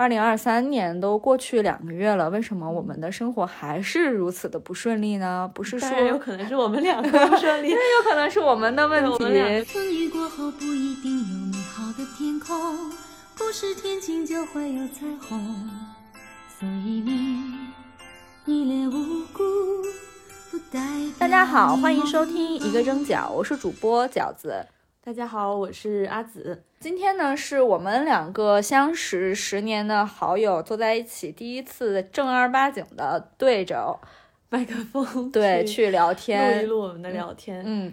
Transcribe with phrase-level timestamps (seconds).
[0.00, 5.50] 二零二三年都过去两个月了，为什么我们的生活还是如此的不顺利呢？
[5.54, 9.62] 不是说有可能是我们两个不顺利， 也有可能是我们的问题。
[9.64, 12.90] 风雨过后不一定有美好的天空，
[13.36, 15.38] 不是天晴就会有彩虹，
[16.58, 17.44] 所以你
[18.46, 19.44] 一脸无辜。
[20.50, 20.80] 不代
[21.18, 24.64] 大家好，欢迎收听一个蒸饺，我是主播饺子。
[25.02, 26.62] 大家好，我是阿紫。
[26.78, 33.98] 今天呢，是我们两个相识十年的好友坐在一起，第一次正儿八经的对着
[34.50, 37.62] 麦克风 对去聊天，录一录我们的聊天。
[37.64, 37.90] 嗯，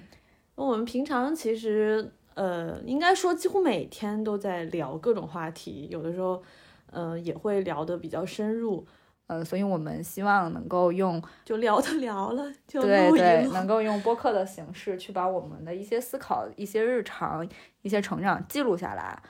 [0.55, 6.44] 我们平常其实呃，应该说几乎每天都在聊各种话题，有的时候
[6.91, 8.85] 呃也会聊得比较深入。
[9.27, 17.48] 呃，所以我们希望能够用就聊的聊了，就对对，能够用播客的形式去把我们的一些思考、一些日常、
[17.81, 19.22] 一些成长记录下来。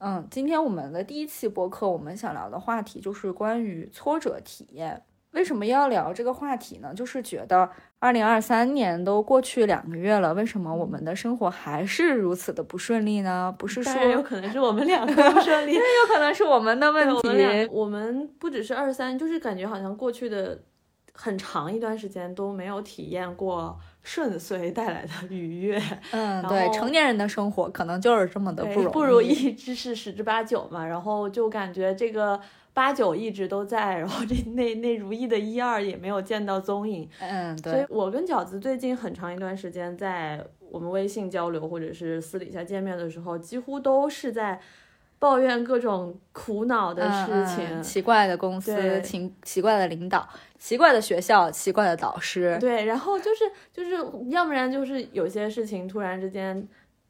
[0.00, 5.02] 嗯，今天我们的第一期播客，我们想聊的话题就是关于挫折体验。
[5.34, 6.94] 为什么要聊这个话题呢？
[6.94, 13.54] 就是觉得二零二三年都过去两个月了，为什么我们的生活还是如此的不顺利呢？
[13.58, 17.68] 不是说有可能是我们两个不顺利， 也有可能是我们的问题。
[17.70, 20.58] 我们不只是二三，就是感觉好像过去的
[21.12, 25.82] 很长一段时间都没有体验过顺遂带来的 愉悦。
[26.12, 30.86] 嗯，对，成年人的生活可能就是这么的不容易，不如意之事十之八九嘛。
[30.86, 32.40] 然后就感觉这个。
[32.74, 37.08] 八九一直都在，然后这那那如意的一二也没有见到踪影。
[37.20, 37.72] 嗯，对。
[37.72, 44.58] 所以我跟饺子最近很长一段时间在我们微信交流或者是私底下见面的时候，几乎都是在
[45.18, 52.56] 抱怨各种苦恼的事情，奇怪的公司，奇奇怪的领导，奇怪的学校，奇怪的导师。
[52.60, 53.96] 对，然后就是就是，
[54.28, 56.68] 要不然就是有些事情突然之间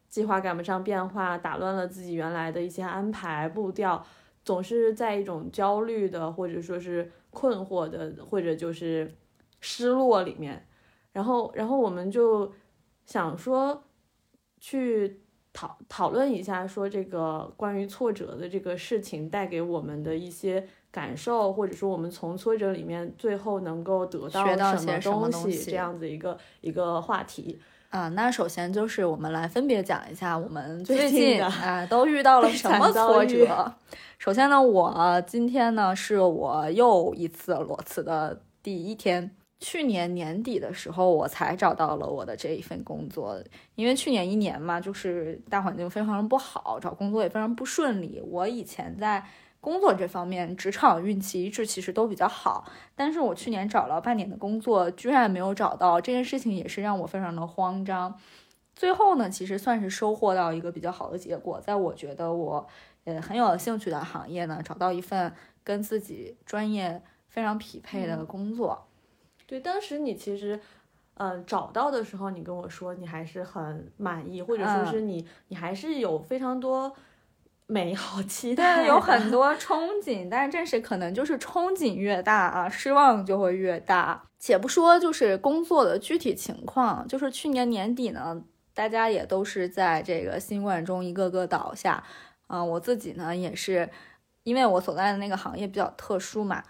[0.09, 4.05] 计划赶不上变化，打乱了自己原来的一些安排步调。
[4.45, 9.11] 总是在一种焦虑的，或者说是困惑的，或者就是
[9.63, 10.67] 失落里面，
[11.13, 12.53] 然后，然后我们就
[13.07, 13.83] 想说
[14.61, 15.23] 去
[15.55, 24.45] 讨讨论一下，说这个关于挫折的这个事情带给我们的一些感受，或者说我们从挫折里面最后能够得到
[24.77, 27.59] 什么东西，这样子一个一个话题。
[27.91, 33.73] 啊，那首先就是我们来分别讲一下我们最近啊都遇到了 什么挫折。
[34.19, 39.31] 首先呢，我今天呢是我又一次裸辞的第一天。
[39.65, 43.43] 去年年底的时候，我才找到了我的这一份工作，
[43.75, 48.21] 因为去年一年嘛，就是大环境非常不好，找工作也非常不顺利。
[48.23, 49.25] 我以前在。
[49.65, 58.15] 工作这方面，职场运气一直其实都比较好，但是我去年找了半年的工作，居然没有找到，这件事情也是让我非常的慌张。
[58.77, 62.67] 最后呢，其实算是收获到一个比较好的结果，在我觉得我
[63.05, 65.33] 呃很有兴趣的行业呢，找到一份
[65.63, 68.87] 跟自己专业非常匹配的工作。
[69.55, 70.59] 对，当时你其实，
[71.15, 76.95] 嗯，找到的时候，你跟我说你还是很满意，或者说是你你还是有非常多。
[77.67, 84.23] 美好期待有很 多憧憬，但是正是可能就是憧憬越大啊，失望就会越大。
[84.39, 88.43] 且不说就是工作的具体情况，就是去年年底呢，
[88.75, 92.05] 大家也都是在这个新冠中一个个倒下，
[92.49, 93.89] 啊，我自己呢也是，
[94.43, 96.63] 因为我所在的那个行业比较特殊嘛。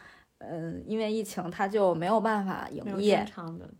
[0.51, 3.27] 嗯，因为疫情，他就没有办法营业。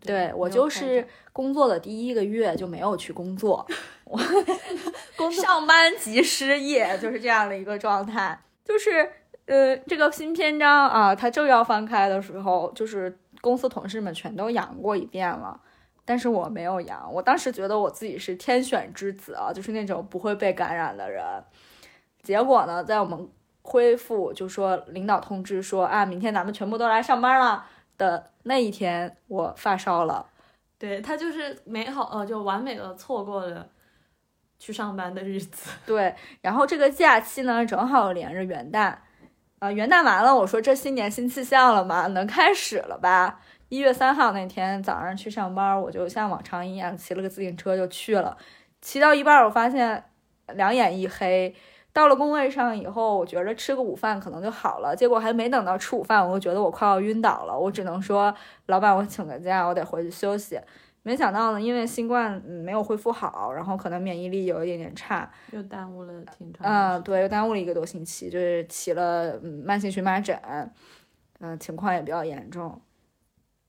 [0.01, 3.65] 对我就是工作的第一个月就没有去工作，
[4.05, 4.17] 我
[5.31, 8.39] 上班即失业，就是这样的一个状态。
[8.63, 9.09] 就是
[9.45, 15.59] 呃，这个新篇章啊，它正要翻开的时候，就是公司同事们全都阳过一遍了，
[16.03, 17.07] 但是我没有阳。
[17.13, 21.23] 我当时觉得我自己是天选之子啊，就是那种不会被感染的人。
[22.23, 23.29] 结果呢，在我们。
[23.67, 27.65] 恢复就说领导通知说啊，明天咱们全部都来上班了
[27.97, 30.27] 的那一天，我发烧了。
[30.77, 33.67] 对他就是美好呃，就完美的错过了
[34.59, 35.71] 去上班的日子。
[35.83, 38.93] 对，然后这个假期呢，正好连着元旦，
[39.57, 43.41] 啊，元旦完了，我说这新年新气象了嘛，能开始了吧？
[43.69, 48.37] 一月三号那天早上去上班，我就像往常一样骑了个自行车就去了，
[48.79, 50.03] 骑到一半，我发现
[50.53, 51.55] 两眼一黑。
[51.95, 54.93] 到了工位上以后，我觉着吃个午饭可能就好了。
[54.93, 57.57] 结果还没等到吃午饭，我就觉得我快要晕倒了。
[57.57, 60.59] 我只能说，老板，我请个假，我得回去休息。
[61.03, 66.67] 没想到呢，因为新冠没有恢复好，然后可能免疫力有一点点差，又耽误了挺长。
[66.67, 70.37] 嗯，对，又耽误了一个多星期，就是起了慢性荨麻疹，
[71.39, 72.81] 嗯，情况也比较严重。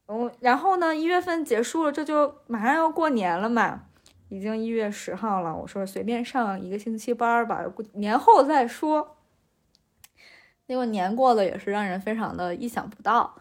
[0.09, 3.83] 嗯，然后呢，一月份结束了，这就马上要过年了嘛。
[4.29, 9.17] 已经一月十号了，我说随便上一个星期班吧，年后再说。
[10.67, 13.37] 结果年过的也是让人非常的意想不到。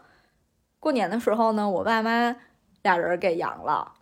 [0.79, 2.35] 过年的时候呢，我爸妈
[2.83, 3.93] 俩人给阳了。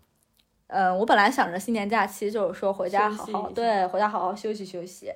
[0.67, 5.13] 嗯，我本来想着新年假期就是说回家好好对，回家好好休息休息。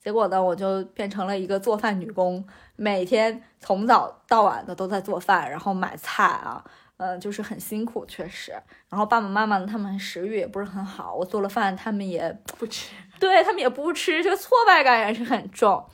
[0.00, 2.44] 结果呢，我就变成了一个做饭女工，
[2.76, 6.64] 每天从早到晚的都在做饭，然后买菜啊，
[6.96, 8.52] 嗯，就是很辛苦，确实。
[8.88, 15.84] 然后爸爸妈妈呢，他们食欲也不是很好，我做了饭，他们也不吃，对他们也不吃，这个挫败感也是很重。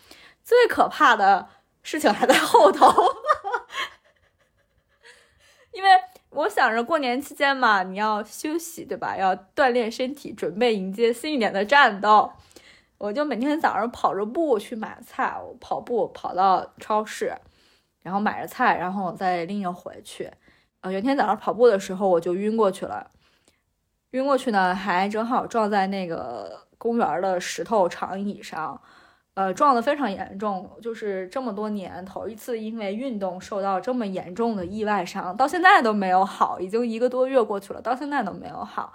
[0.42, 1.48] 最可怕的
[1.82, 2.86] 事情还在后头，
[5.72, 5.88] 因为
[6.30, 9.16] 我想着过年期间嘛，你要休息，对吧？
[9.16, 12.30] 要锻炼身体，准备迎接新一年的战斗。
[12.98, 17.34] 我就每天早上跑着步去买菜，我跑步跑到超市，
[18.02, 20.30] 然后买着菜，然后我再拎着回去。
[20.80, 23.10] 呃，有天早上跑步的时候，我就晕过去了。
[24.12, 28.80] 晕过去呢，还正好撞在那个公园的石头长椅上，
[29.34, 38.92] 呃，撞得非常严重，就是这么多年头一次因为运动受到这么严重的意外伤，到现在都没有好，已经一个多月过去了，到现在都没有好。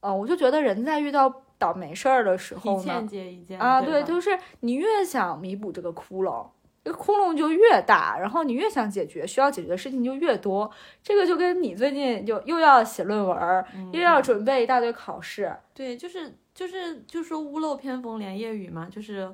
[0.00, 1.42] 呃，我就觉得人在遇到。
[1.58, 6.46] 倒霉事儿的时候呢，接一件啊，对，就是你越想弥补这个窟窿，
[6.86, 10.70] 这个窟窿就越大，然后你越想解决需要解决的事情就越多。
[11.02, 19.28] 这个就跟你最近就又要写论文，又要准备一大堆考试，对，就是就是就说屋漏偏逢连夜雨嘛，就是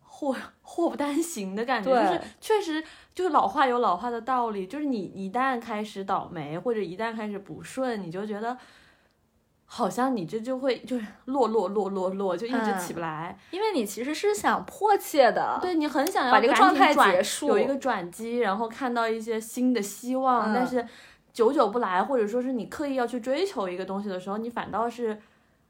[0.00, 2.82] 祸祸不单行的感觉，就是确实
[3.14, 8.56] 就是老话有老话的道理，就是你一旦开始倒霉或者一旦开始不顺，你就觉得。
[9.76, 20.86] 好像你这就会就是落落落落落，就一直起不来，因为你其实是想迫切的，对你很想要把这个状态结束，有一个转机，然后看到一些新的希望，但是
[21.32, 25.20] 久久不来，或者说是你刻意要去追求一个东西的时候，你反倒是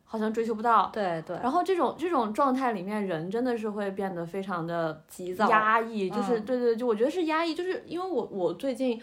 [0.04, 1.38] 好像追求不到，对对。
[1.42, 9.00] 然后这种这种状态里面，人真的是会变得非常的急躁、压抑，就是对对，就我觉得是压抑，就是因为我我最近。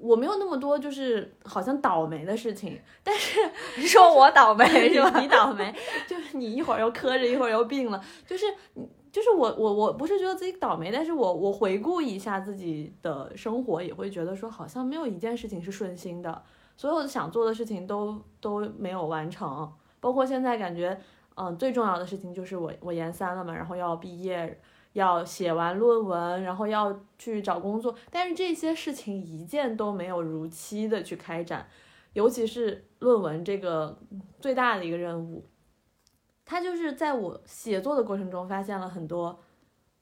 [0.00, 3.40] 我没有那么多，就是好像倒霉的事情，但是
[3.76, 5.20] 你说我倒霉是吧？
[5.20, 5.74] 你倒霉，
[6.06, 8.46] 就是 你一会儿又磕着，一会儿又病了，就是
[9.10, 16.42] 就是我我我不是觉得自己倒霉，但是我我回顾一下自己的生活，也会觉得说好像没有一件事情是顺心的，
[16.76, 20.98] 所有想做的事情都都没有完成，包括现在感觉，
[21.34, 24.60] 嗯，最重要的事情就是我我研三了嘛，然后要毕业。
[24.98, 31.66] 要写完论文，然后要去找工作，但是这些事情一件都没有如期的去开展，
[32.12, 33.98] 尤其是论文这个
[34.40, 35.48] 最大的一个任务，
[36.44, 39.38] 它就是在我写作的过程中发现了很多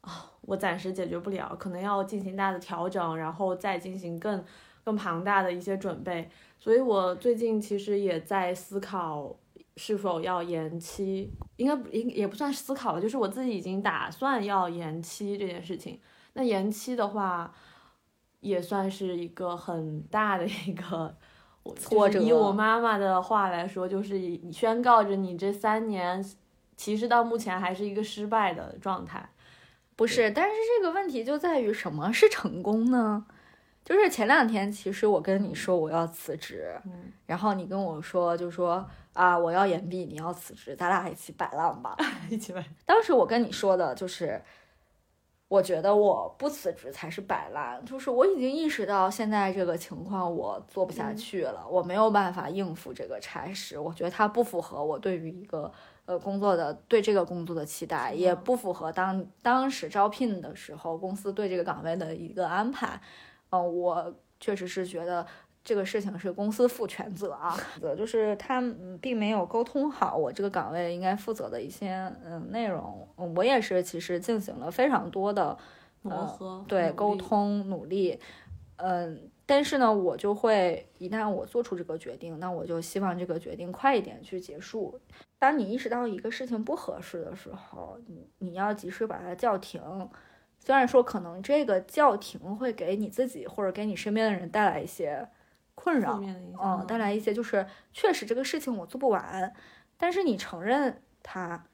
[0.01, 4.43] 啊，我暂时解决不了，可能要进行大的调整，然后再进行更
[4.83, 9.37] 更庞大的一些准备，所以我最近其实也在思考。
[9.77, 11.31] 是否要延期？
[11.57, 16.01] 应该也也不算思考了，就是我自己已经打算要延期这件事情。
[16.33, 17.53] 那延期的话，
[18.41, 21.17] 也算是一个很大的一个
[21.77, 22.21] 挫折。
[22.21, 24.19] 以我妈妈的话来说，就是
[24.53, 26.25] 宣告着你这三年
[26.77, 29.29] 其实到目前还是一个失败的状态。
[29.95, 33.27] 不是，但是这个问题就在于什么是成功呢？
[33.87, 36.77] 就是前两天，其实我跟你说我要辞职，
[37.25, 41.97] 然后你跟我说，就说啊，我要延毕，你要辞职，咱俩一起摆烂吧，
[42.29, 42.61] 一起摆。
[42.85, 44.43] 当时我跟你说的就是，
[45.47, 55.73] 我觉得我不辞职才是摆烂，就是我已经意识到现在这个情况我做不下去了，我没有办法应付这个差事，我觉得它不符合我对于一个
[56.07, 63.01] 呃工作的对这个工作的期待，也不符合当当时招聘的时候公司对这个岗位的一个安排。
[63.51, 65.27] 嗯，我确实是觉得
[65.65, 67.57] 这个事情是公司负全责啊，
[67.97, 68.63] 就是他
[69.01, 73.09] 并没有沟通好我这个岗位应该负责的一些嗯内容。
[73.37, 75.57] 我也是其实进行了非常多的
[76.03, 78.21] 磨合，对沟通努力。
[78.77, 85.01] 嗯，但是呢，我就会一旦我做出这个决定，那我就希望这个决定快一点去结束。
[85.39, 89.81] 当你意识到一个事情不合适的时候，你你要及时把它叫停。
[90.59, 95.29] 虽然说可能这个叫停会给你自己或者给你身边的人带来一些
[95.77, 96.21] 困扰，
[96.61, 99.55] 嗯，带来一些就是确实这个事情我做不完，
[99.97, 101.67] 但是你承认它，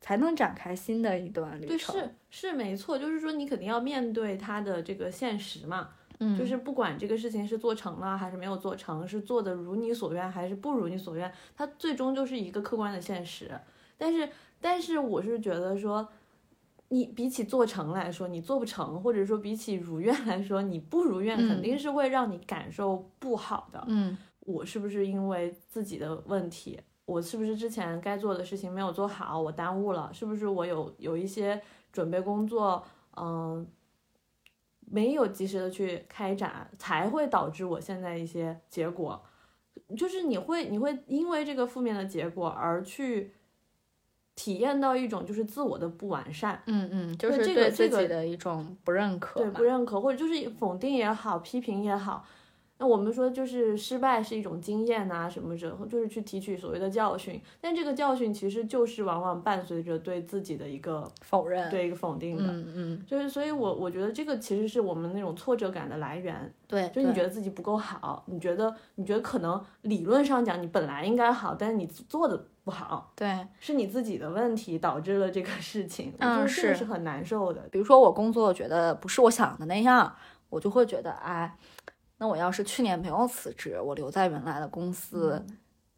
[0.00, 1.94] 才能展开新的一段旅程。
[1.94, 13.50] 对，是是没错，就是说你肯定要面对它的这个现实嘛，嗯，就是不管这个事情是做成了还是没有做成，是做的如你所愿还是不如你所愿，它最终就是一个客观的现实。
[13.98, 16.08] 但是，但是我是觉得说。
[16.92, 23.84] 你比起做成来说，你做不成，或者说比起如愿来说，你不如愿，肯定是会让你感受不好的。
[23.86, 30.12] 嗯，我是不是因为自己的问题，我是不是之前该做的事情没有做好，我耽误了？
[30.12, 32.84] 是不是我有有一些准备工作，
[33.16, 33.64] 嗯，
[34.80, 39.22] 没有及时的去开展，才会导致我现在一些结果。
[39.96, 43.32] 就是你会你会因为这个负面的结果而去
[44.34, 52.24] 体验到一种就是自我的不完善，嗯嗯，就是对这个自己的一种不认可对吧不认可或者就是否定也好，批评也好。
[52.80, 62.44] 那我们说就是失败是一种经验呐、什么之后就是去提取所谓的教训，但这个教训其实就是往往伴随着对自己的一个否认，对一个否定的。
[62.46, 77.60] 嗯嗯，就是，所以我我觉得这个其实是我们那种挫折感的来源，对，就是你觉得得自己不够好，你觉得你觉得可能理论上讲你本来应该好，但是你做的不好，对，是你自己的问题导致了这个事情，嗯是是很难受的。
[77.70, 80.10] 比如说我工作觉得不是我想的那样，
[80.48, 81.54] 我就会觉得，哎，
[82.20, 85.42] 那我要是去年没有辞职，我留在原来的公司，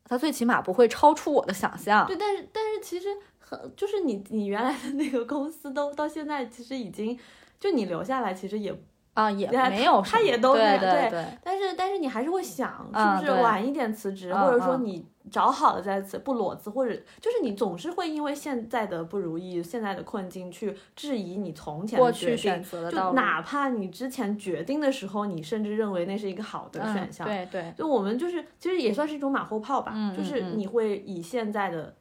[0.05, 2.07] 它最起码不会超出我的想象。
[2.07, 3.09] 对，但是但是其实
[3.41, 7.19] 很就是你你原来的那个公司都到现在其实已经
[7.59, 8.73] 就你留下来其实也，
[9.15, 22.65] 啊，也没有他也都对是对对对，但是但是你还是会想啊是不是晚一点辞职，嗯或者说嗯你找好了再辞，不裸辞，或者就是你总是会因为现在的不如意、现在的困境去质疑你从前过的决去选定。
[22.65, 31.95] 就择的道路，哪怕你之前决定的时候，你甚至认为那是一个好的嗯选项，对对，就我们就是其实也算是一种马后炮吧，嗯就是你会以现在的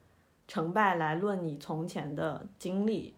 [0.48, 3.14] 成败来论你从前的经历，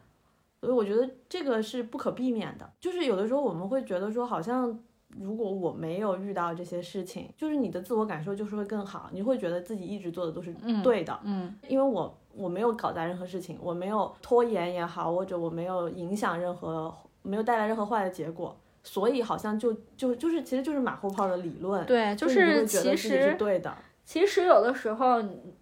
[0.64, 2.70] 所以我觉得这个是不可避免的。
[2.80, 4.80] 就是有的时候我们会觉得说，好像
[5.20, 18.58] 如果我没有遇到这些事情，就是你的自我感受就是会更好，你会觉得自己一直做的都是对的，嗯因为我我没有搞砸任何事情，我没有拖延也好，或者我没有影响任何，没有带来任何坏的结果。
[18.86, 25.54] 所以好像就就就是其实就是马后炮的理论，对，就你会觉其得自己是实对的，其实有的时候你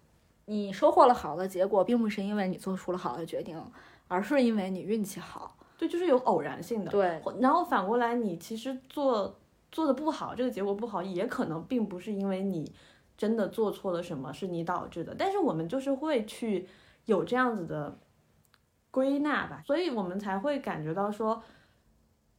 [0.46, 3.56] 你收获了好的结果，并不是因为你做出了好的决定，
[4.08, 5.56] 而是因为你运气好。
[5.78, 6.90] 对，就是有偶然性的。
[6.90, 9.38] 对，然后反过来，你其实做
[9.72, 12.72] 做的不好，这个结果不好，也可能并不是因为你
[13.16, 15.14] 真的做错了什么，是你导致的。
[15.18, 16.68] 但是我们就是会去
[17.06, 17.98] 有这样子的
[18.92, 21.42] 归纳吧，所以我们才会感觉到说，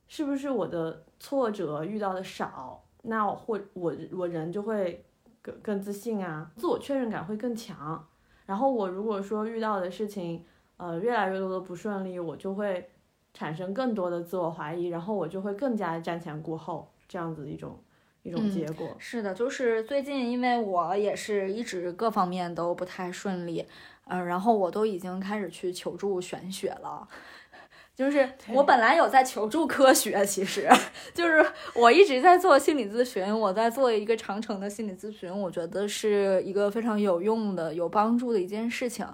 [0.07, 5.03] 是不是我的挫折遇到的少，那我或我我人就会
[5.41, 8.07] 更更自信啊，自我确认感会更强。
[8.45, 10.45] 然后我如果说遇到的事情，
[10.83, 12.89] 呃，越来越多的不顺利，我就会
[13.33, 17.79] 产生更多的自我怀疑，然后我就会更加瞻前顾后，这样子一种
[18.23, 18.93] 一种嗯结果。
[18.99, 23.65] 是的，就是最近因为我也是一直各方面都不太顺利，
[24.07, 27.07] 嗯、然后我都已经开始去求助玄学了。
[27.95, 30.67] 就是我本来有在求助科学，其实
[31.15, 39.07] 就是我一直在做心理咨询，我在做一个长程的心理咨询，我觉得是一个非常有用的、有帮助的一件事情，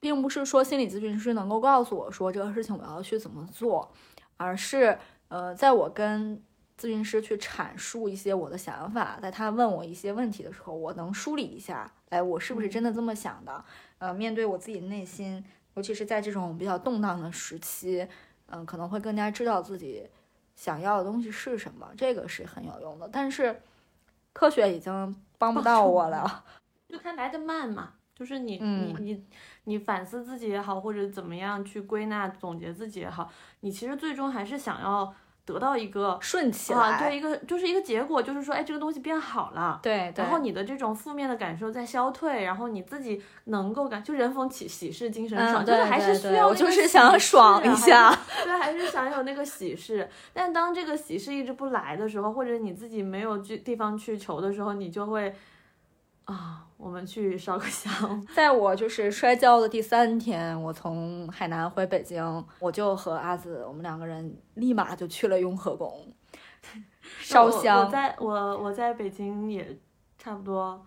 [0.00, 3.90] 并不是说心理咨询师能够告诉我说这个事情我要去怎么做，
[4.36, 6.42] 而是呃，在我跟
[6.78, 13.64] 咨询师去阐述一些我的想法，在他问我一些问题的时候，我能梳理一下，哎，我是不是真的这么想的？
[13.98, 18.06] 呃，面对我自己的内心，尤其是在这种比较动荡的时期，
[18.46, 20.08] 嗯、可能会更加知道自己
[20.54, 23.08] 想要的东西是什么，这个是很有用的。
[23.12, 23.60] 但是
[24.32, 26.44] 科学已经帮不到我了，
[26.88, 29.24] 就它来的慢嘛，就是你、嗯你你
[29.64, 39.80] 你反思自己也好，或者怎么样去归纳总结自己也好，你其实最终还是想要得到一个顺起来，啊，对一个就是一个结果，就是说，哎，这个东西变好了。
[39.82, 50.08] 对对然后你的这种负面的感受在消退，然后你自己能够感，就人逢喜喜事精神爽，嗯，就是还是需要那个就是想喜爽一下， 对，还是想有那个喜事。
[50.34, 55.34] 但当这个喜事一直不来的时候，或者你自己没有去地方去求的时候，你就会
[56.26, 66.06] 啊，我们去烧个香， 在我就是摔跤的第三天，我从海南回北京，我就和阿紫，我们两个人立马就去了雍和宫
[67.20, 67.80] 烧香。
[67.84, 69.76] 我在我我在北京也
[70.16, 70.80] 差不多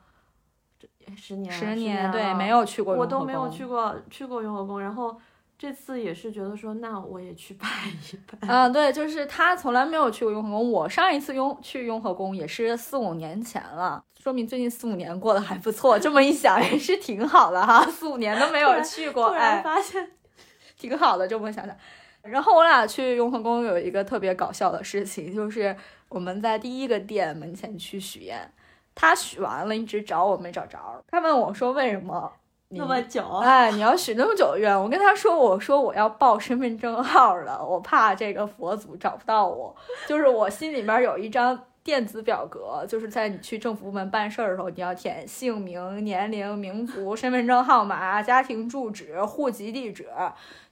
[0.80, 5.20] 这十年十年对，没有去过雍和宫，我都没有去过去过雍和宫，然后
[5.62, 7.68] 这次也是觉得说，那我也去拜
[8.12, 8.48] 一拜。
[8.48, 10.72] 嗯，对，就是他从来没有去过雍和宫。
[10.72, 16.00] 我上一次雍去雍和宫也是四五年前了，说明最近四五年过得还不错。
[16.00, 20.10] 这么一想也是挺好的哈，四五年都没有去过，突然哎，发现，
[20.80, 21.28] 挺好的。
[21.28, 21.78] 这么想想，
[22.24, 25.78] 然后我俩去雍和宫有一个特别搞笑的事情，就是
[26.10, 28.52] 我们在第一个殿门前去许愿，
[28.96, 30.80] 他许完了，一直找我没找着。
[31.08, 32.41] 他问我说为什么你
[32.74, 39.76] 那么久，哎，你要许那么久的愿，我跟他说，我说我要报身份证号了，我怕这个佛祖找不到我，
[40.08, 50.08] 就是我心里面有一张电子表格，就是在你去政府部门办事儿的时候，你要填姓名、年龄、民族、身份证号码、家庭住址、户籍地址，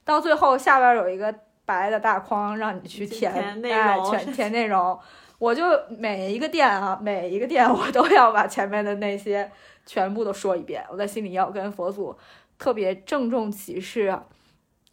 [0.04, 1.34] 到最后下边有一个
[1.66, 4.98] 白的大框让你去填填内哎，容填填内容。
[5.40, 9.50] 我就每一个店啊，每一个店我都要把前面的那些
[9.86, 10.84] 全部都说一遍。
[10.90, 12.14] 我在心里要跟佛祖
[12.58, 14.16] 特别郑重其事，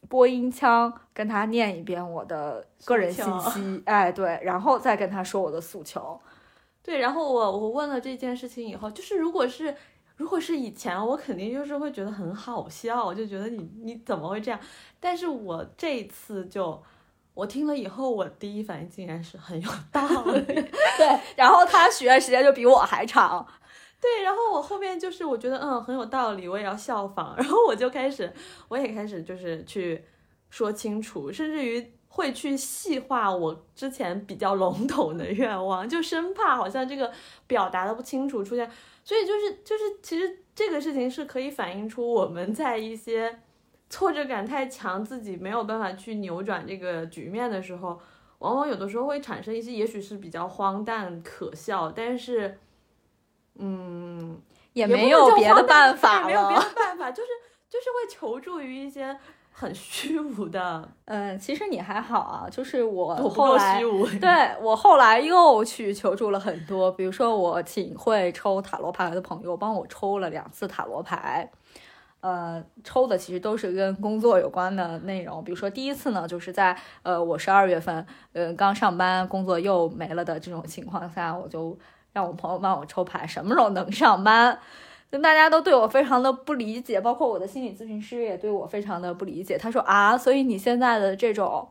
[0.07, 6.17] 播音腔跟他念一遍我的个人信息，哎，对，然后再跟他说我的诉求。
[6.81, 9.75] 对，然后我我问了这件事情以后，就是如果是
[10.15, 14.57] 如果是以前，我肯定就是会觉得很好笑，我就觉得你你怎么会这样？
[14.97, 16.81] 但是我这一次就
[17.37, 20.41] 我听了以后，我第一反应竟然是很有道理。
[20.97, 23.45] 对，然后他许愿时间就比我还长。
[24.01, 28.33] 对，然后我后面就是我觉得嗯很有道理，我也要效仿， 然后我就开始
[28.67, 30.03] 我也开始就是去
[30.49, 37.11] 说清楚，甚至于会去细化我之前比较笼统的愿望，就生怕好像这个
[37.45, 38.67] 表达的不清楚出现，
[39.03, 43.39] 所以就是就是其实这个事情是可以反映出我们在一些
[43.89, 47.99] 挫折感太强，自己没有办法去扭转这个局面的时候，
[48.39, 52.59] 往往有的时候会产生一些也许是比较荒诞可笑，但是。
[53.59, 54.39] 嗯，
[54.73, 57.29] 也没有别的办法对没有别的办法，就是
[57.67, 59.17] 就是会求助于一些
[59.51, 64.05] 很虚无的， 嗯，其实你还好啊，就是我后来虚无。
[64.19, 64.29] 对
[64.61, 71.49] 我后来又去求助了很多，比如说我请会抽塔罗牌的朋友帮我抽了两次塔罗牌，
[72.27, 75.41] 呃，抽的其实都是跟工作有关的内容。
[75.41, 81.77] 比如说第一次呢，就是在呃我十二月份呃刚上班，工作又没了的这种情况下，我就
[82.11, 84.59] 让我朋友帮我抽牌，什么时候能上班。
[85.09, 89.57] 就大家都对我非常的不理解，包括我的心理咨询师也对我非常的不理解。
[89.57, 91.69] 他说啊，所以你现在的这种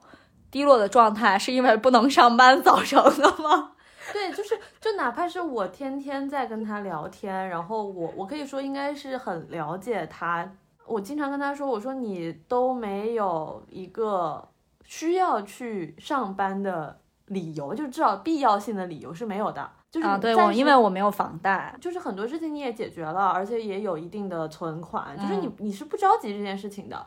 [0.50, 3.72] 低落的状态是因为不能上班造成的吗？
[4.12, 10.48] 对，就是就哪怕是我天天在跟他聊天，然后我我可以说应该是很了解他，
[10.86, 14.48] 我经常跟他说，我说你都没有一个
[14.84, 19.68] 需要去上班的理由，就至少必要性的理由是没有的。
[19.90, 25.48] 就是啊，对我，因为我没有房贷，就是很多事情你也解决了，而且也有一定的存款，就是你。
[25.48, 27.04] 嗯你是不着急这件事情的，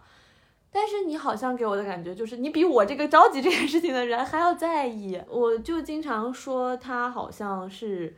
[0.71, 5.19] 但是你好像给我的感觉就是你比我这个着急这件事情的人还要在意。
[5.27, 8.15] 我就经常说他好像是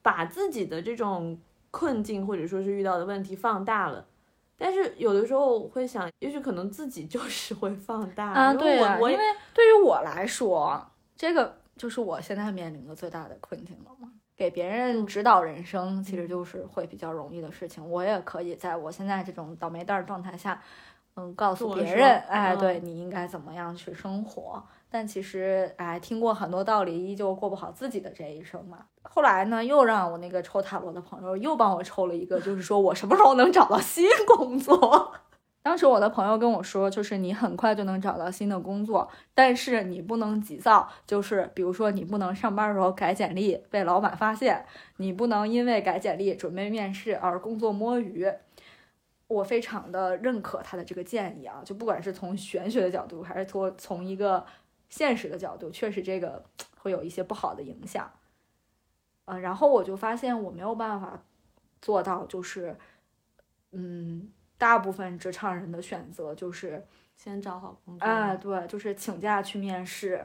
[0.00, 1.38] 把自己的这种
[1.70, 4.06] 困境或者说是遇到的问题放大了。
[4.56, 10.80] 但是有的时候我会想，也许可能自己就是会放大啊，对啊，我因为对于我来说，
[11.16, 14.08] 这个就是我现在面临的最大的困境了嘛。
[14.36, 17.84] 给别人指导人生，其实就是会比较容易的事情。
[17.88, 20.60] 我也可以在我现在这种倒霉蛋儿状态下，
[21.16, 24.62] 嗯，告诉别人，哎，嗯对你应该怎么样去生活。
[24.90, 28.78] 但其实，哎，听过很多道理，依旧过不好自己的这一生嘛。
[29.02, 35.12] 后来呢，又让我那个抽塔罗的朋友又帮我抽了一个，就是说我什么时候能找到新工作。
[35.62, 44.64] 当时我的朋友跟我说，就是你很快就能找到新的工作，但是你不能急躁，就是比如说你不能上班的时候改简历被老板发现，
[44.96, 48.30] 你不能因为改简历准备面试而工作摸鱼。
[49.32, 54.44] 我非常的认可他的这个建议啊，就不管是从玄学的角度，还是从从一个
[54.88, 56.44] 现实的角度，确实这个
[56.78, 58.10] 会有一些不好的影响。
[59.24, 61.22] 呃，然后我就发现我没有办法
[61.80, 62.76] 做到，就是
[63.72, 64.30] 嗯。
[64.58, 70.24] 大部分职场人的选择就是，先找好工作，啊，对，就是请假去面试，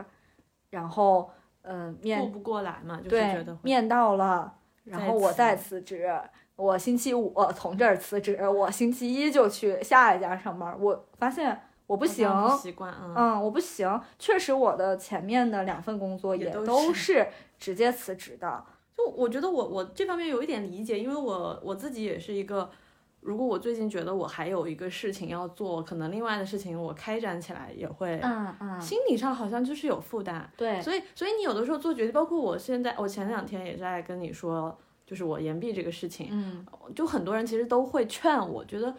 [0.70, 1.32] 然后，
[1.63, 6.22] 嗯、顾面不过来嘛，就是觉对得面到了，然后我再辞辞职，
[6.58, 10.76] 我星期五从这儿辞职，我星期一就去下一家上班。
[10.80, 14.02] 我发现我不行，不习惯，嗯嗯，我不行。
[14.17, 17.28] 确实，我的前面的两份工作也都是
[17.60, 18.63] 直接辞职的。
[18.98, 22.67] 就我觉得我我这方面有一点理解，因为我我自己也是一个，
[23.22, 34.76] 如果我最近觉得我还有一个事情要做，可能另外的事情我开展起来也会，嗯嗯，心理上好像就是有负担，对，所以所以你有的时候做决定，包括我现在，我前两天也在跟你说，
[35.08, 36.65] 就是我延毕这个事情，嗯。
[36.93, 38.93] 就很多人其实都会劝我，觉得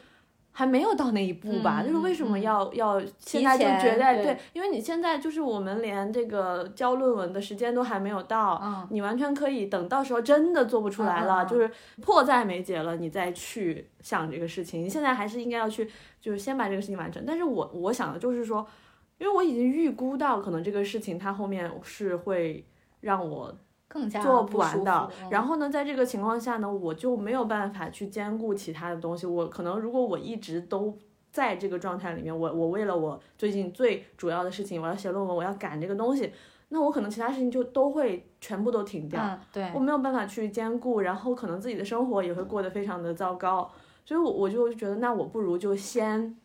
[0.50, 8.88] 还没有到那一步吧，嗯就是为什么嗯要、要现在就觉得对因为你现在就是我们连这个交论文的时间都还没有到，嗯。
[8.90, 11.70] 你完全可以等到时候真的做不出来了，就是
[12.02, 14.82] 迫在眉睫了，你再去想这个事情。
[14.82, 15.88] 你现在还是应该要去，
[16.20, 17.22] 就是先把这个事情完成。
[17.26, 18.66] 但是我我想的就是说，
[19.18, 22.64] 因为我已经预估到可能这个事情它后面是会
[23.00, 23.54] 让我
[23.88, 29.26] 更加做不完的然后呢，在这个情况下呢，我就没有办法去兼顾其他的东西。
[29.26, 30.96] 我可能如果我一直都
[31.32, 36.32] 在这个状态里面，我我为了我最近最主要的事情，我要写论文，我要赶这个东西，
[36.68, 39.22] 那我可能其他事情就都会全部都停掉。
[39.22, 43.70] 嗯，对我，没有办法去兼顾，然后可能自己的生活也会过得非常的糟糕，
[44.04, 46.36] 所以我我就觉得，那我不如就先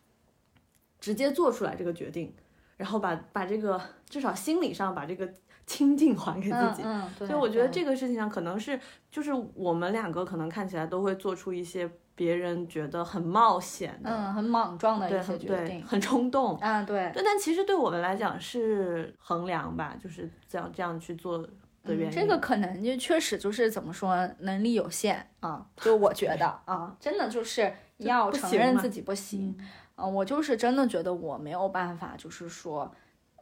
[0.98, 2.32] 直接做出来这个决定，
[2.78, 5.28] 然后把把这个至少心理上把这个
[5.66, 6.82] 清净还给自己。
[6.82, 8.78] 嗯，嗯对所以我觉得这个事情上可能是，
[9.10, 15.84] 就是我们两个可能看起来都会做出一些别人觉得很冒险的，嗯很莽撞的，一些决定。
[15.84, 16.56] 很冲动。
[16.58, 21.48] 啊，对，对，但其实对我们来讲是衡量吧，就是这样这样去做的
[21.94, 22.08] 原因。
[22.08, 29.56] 嗯这个可能就确实就是怎么说，能力有限啊， 就我觉得啊，真的就是要承认自己不行。
[29.96, 32.92] 嗯、我就是真的觉得我没有办法，就是说，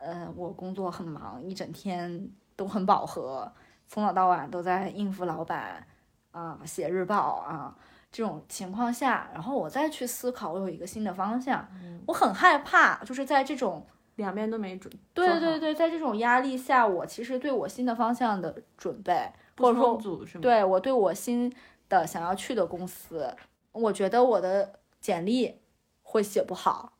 [0.02, 3.50] 呃，我工作很忙，一整天都很饱和，
[3.86, 5.86] 从早到晚都在应付老板
[6.32, 7.76] 啊、写日报啊。
[8.10, 11.66] 这种情况下，然后我再去思考，我有一个新的方向，
[12.06, 13.86] 我很害怕，就是在这种
[14.16, 20.40] 两边都没准，对对对，在这种压力下，我其实对我新的方向的准备，不或者说？
[20.42, 21.50] 对我对我新
[21.88, 23.34] 的想要去的公司，
[23.72, 25.62] 我觉得我的简历
[26.02, 26.92] 会写不好。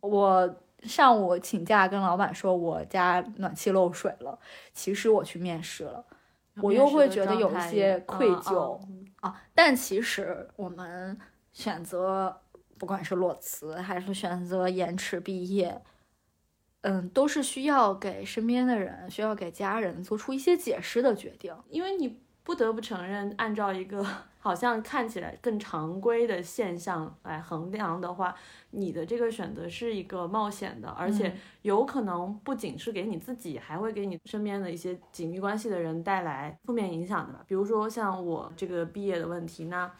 [0.00, 4.38] 我上午请假跟老板说我家暖气漏水了，
[4.72, 6.04] 其实我去面试了
[6.56, 11.18] 我又会觉得有一些愧疚嗯啊，但其实我们
[11.52, 12.40] 选择
[12.78, 15.80] 不管是裸辞还是选择延迟毕业。
[16.82, 21.54] 嗯，都是需要给身边的人、需要给家人做出一些解释的决定。
[21.68, 24.04] 因为你不得不承认，按照一个
[24.40, 28.34] 好像看起来更常规的现象来衡量的话，
[28.70, 37.44] 你的这个选择是一个冒险的，而且有可能不仅是给你自己，还会给你身边的一些紧密关系的人带来负面影响的吧。
[37.46, 39.90] 比如说像我这个毕业的问题，那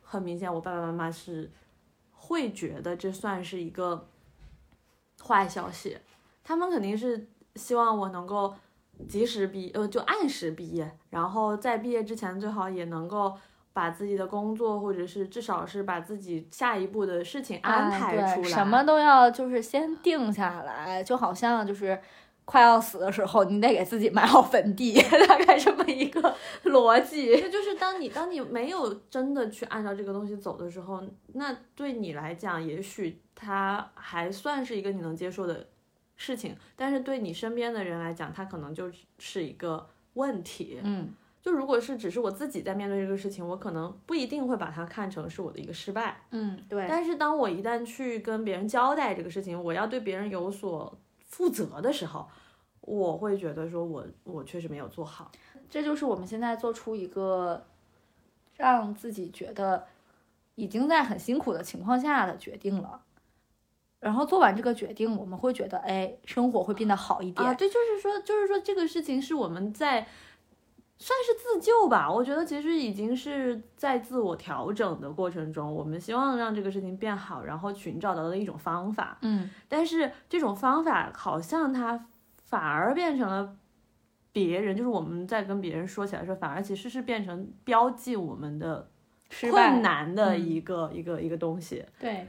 [0.00, 1.50] 很明显，我爸爸妈妈是
[2.12, 4.08] 会觉得这算是一个
[5.26, 5.98] 坏消息，
[6.44, 8.54] 他们肯定是希望我能够
[9.06, 13.32] 及时毕，呃，就按时毕业，然后在毕业之前最好也能够
[13.72, 18.34] 把自己的工作，或者是至少是把自己下一步的事情安哎排出来。
[18.36, 21.98] 对什么都要就是先定下来，就好像就是
[22.44, 24.94] 快要死的时候，你得给自己埋好坟地，
[25.28, 26.34] 大概这么一个
[26.64, 27.36] 逻辑。
[27.36, 31.02] 这就是当你当你没有真的去按照这个东西走的时候，
[31.34, 35.66] 那对你来讲，也许它还算是一个你能接受的
[36.18, 40.78] 事情，但是对你身边的人来讲，它可能就是一个问题。
[40.82, 46.20] 嗯，就如果是只是我自己在面对这个事情，我可能不一定会把它看成是我的一个失败。
[46.32, 52.28] 嗯，对，但是当我一旦去跟别人交代这个事情，我要对别人有所负责的时候，
[52.80, 55.30] 我会觉得说我我确实没有做好。
[55.70, 57.64] 这就是我们现在做出一个
[58.56, 59.86] 让自己觉得
[60.56, 63.02] 已经在很辛苦的情况下的决定了。
[64.00, 67.46] 然后做完这个决定，我们会觉得，哎，生活会变得好一点。
[67.46, 70.06] 啊，对，就是说，就是说，这个事情是我们在
[70.98, 72.10] 算是自救吧。
[72.10, 79.18] 我觉得其实已经是在自我调整的过程中，我们希望让这个事情变好，然后寻找到的一种方法。
[79.22, 82.06] 嗯，但是这种方法好像它
[82.44, 83.56] 反而变成了
[84.32, 88.88] 别人，就是我们在跟别人说起来的时候，反而其实是变成标记我们的
[89.50, 91.84] 困难的嗯一个、一个一个东西。
[91.98, 92.28] 对，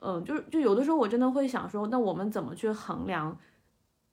[0.00, 3.36] 嗯，就是就有的时候我真的会想说，那我们怎么去衡量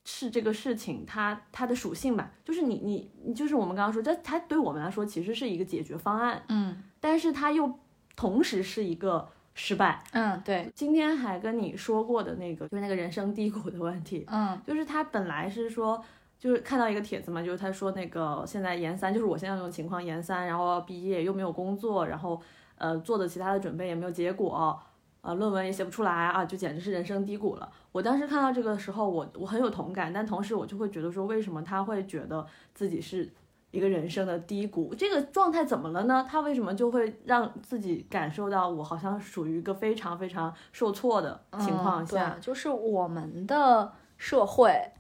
[0.06, 2.32] 是这个事情它它的属性吧？
[2.44, 7.80] 就是你你你就是我们刚刚说，这它对我们来说其实是一个解决方案，嗯但是它又
[8.16, 10.04] 同时是一个失败。
[10.12, 16.04] 嗯，对，今天还跟你说过的那个，就是那个人生低谷的问题，嗯就是他本来是说。
[16.40, 22.38] 就是看到一个帖子嘛，就是他说那个现在研三，就是我现在这种情况，研三，然后毕业又没有工作，然后
[22.78, 24.78] 呃做的其他的准备也没有结果，
[25.24, 27.72] 呃论文也写不出来啊，就简直是人生低谷了。
[27.94, 33.32] 我当时看到这个的时候，我我很有同感，但同时我就会觉得说，为什么他会觉得自己是
[33.72, 34.94] 一个人生的低谷？
[34.94, 36.28] 这个状态怎么了呢？
[36.30, 42.32] 他为什么就会让自己感受到我好像属于一个非常非常受挫的情况嗯下？
[42.32, 44.92] 对，就是我们的社会，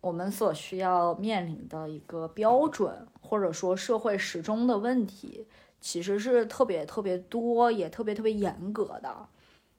[0.00, 5.46] 我们所需要面临的一个标准，或者说社会时钟的问题，
[5.80, 9.28] 其实是特别特别多，也特别特别严格的。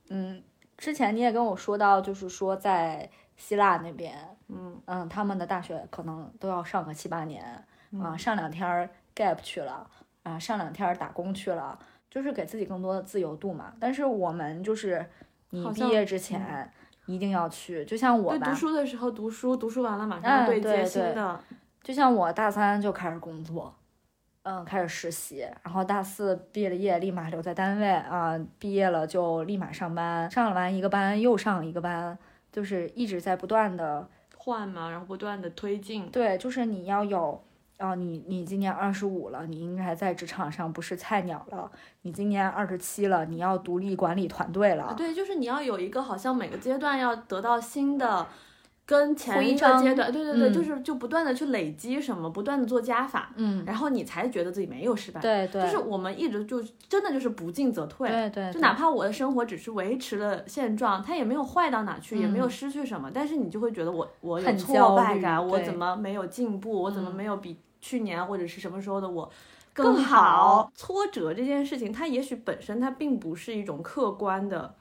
[0.10, 0.42] 嗯，
[0.78, 4.18] 之前你也跟我说到，就是说在希腊那边，
[4.48, 9.90] 嗯嗯，他们的大学可能都要上个七八年啊，嗯上两天儿 gap 去了
[10.24, 11.78] 啊，上两天儿打工去了，
[12.10, 13.74] 就是给自己更多的自由度嘛。
[13.80, 15.06] 但是我们就是
[15.52, 16.72] 你毕业之前
[17.06, 21.40] 一定要去，就像我对，吧读，书的时候读书，读书完了马上对接对对新的。
[21.84, 23.74] 就像我大三就开始工作。
[24.50, 32.18] 嗯，开始实习，然后大四毕了业，立马留在单位啊，毕业了就立马上班，上了完一个班又上一个班，
[32.50, 34.08] 就是一直在不断的
[34.38, 36.10] 换嘛，然后不断的推进。
[36.12, 37.44] 对，就是你要有，
[37.76, 41.70] 啊、你你今年二十五了，你应该在职场上不是菜鸟了。
[42.04, 44.94] 你今年二十七了，你要独立管理团队了。
[44.96, 48.26] 对，就是你要有一个好像每个阶段要得到新的
[48.88, 58.10] 跟前一个阶段，对对对，嗯就是就不断的去累积什么，不断的做加法，嗯，然后你才觉得自己没有失败。，对对，就是我们一直就真的就是不进则退。
[58.10, 69.30] 对对，对就哪怕我的生活只是维持了现状，它也没有坏到哪去，也没有嗯失去什么，但是你就会觉得我我有挫败感，我怎么没有进步，我怎么嗯没有比去年或者是什么时候的我
[69.74, 70.72] 更好？
[70.74, 74.74] 挫折这件事情，它也许本身它并不是一种客观的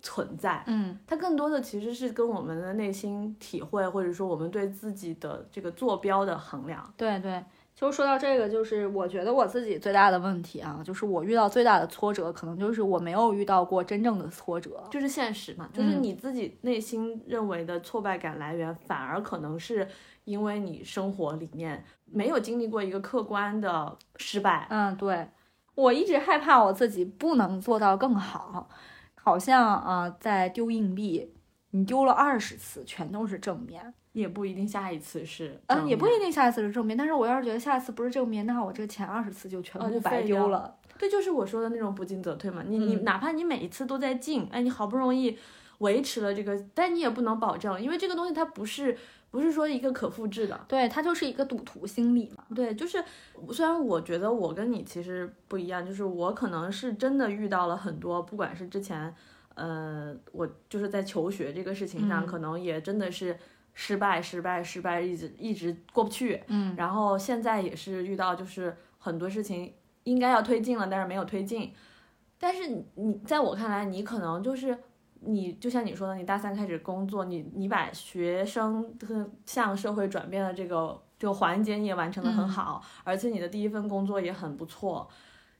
[0.00, 6.82] 存在，嗯它更多的其实是跟我们的内心体会，或者说我们对自己的这个坐标的衡量。
[6.96, 14.82] 对对，就说到这个，就是我觉得我自己最大的问题啊，就是我遇到最大的挫折，可能就是我没有遇到过真正的挫折。
[14.90, 19.86] 就是现实嘛，就是嗯你自己内心认为的挫败感来源，反而可能是
[20.24, 24.66] 因为你生活里面没有经历过一个客观的失败。
[24.70, 25.28] 嗯，对，
[25.74, 28.68] 我一直害怕我自己不能做到更好，
[29.22, 31.32] 好像啊、在丢硬币，
[31.70, 36.18] 你丢了二十次全都是正面，也不一定下一次是，嗯，也不一。
[36.18, 40.76] 定下一次是正面，但是我要是觉得下一次不是正面，那我这前二十次就全部白丢了。
[40.98, 42.62] 对，就是我说的那种不进则退嘛。
[42.66, 45.38] 你你嗯哪怕你每一次都在进，哎，你好不容易
[45.78, 48.98] 维持了这个，但你也不能保证，因为这个东西它不是
[49.30, 50.58] 不是说一个可复制的。
[50.66, 52.44] 对，它就是一个赌徒心理嘛。
[52.54, 53.02] 对，就是
[53.52, 59.14] 虽然我觉得我跟你其实不一样，就是我可能是真的遇到了很多，不管是之前，
[59.54, 63.38] 呃，我就是在求学这个事情上，嗯可能也真的是
[63.74, 66.42] 失败、失败、失败，一直一直过不去。
[66.46, 69.72] 嗯然后现在也是遇到，就是很多事情
[70.04, 71.72] 应该要推进了，但是没有推进。
[72.40, 74.78] 但是你你在我看来，你可能就是
[75.20, 82.48] 你就像你说的，你大三开始工作，你你把学生和向社会转变的这个这个环节你也完成的很嗯。
[82.48, 85.08] 好，而且你的第一份工作也很不错，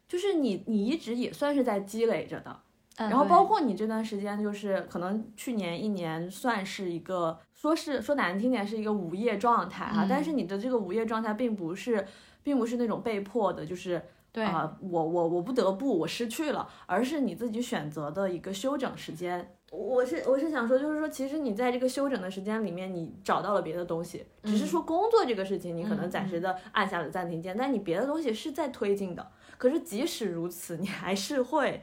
[0.08, 2.60] 就是你你一直也算是在积累着的。
[2.96, 10.06] 然然后包括你这段时间，就是可能去年一年算是一个，说是说难听点是一个午夜状态哈、嗯。
[10.08, 12.04] 但是你的这个午夜状态并不是，
[12.42, 19.54] 并不是那种被迫的，就是对啊、我我我不得不我失去了，而是你自己选择的一个休整时间。
[19.70, 29.26] 我是我是想说，就是说，其实你在这个休整的时间里面，你找到了别的东西，只是说工作这个事情，你可能暂时的按下了暂停键，但你别的东西是在推进的。
[29.56, 31.82] 可是即使如此，你还是会。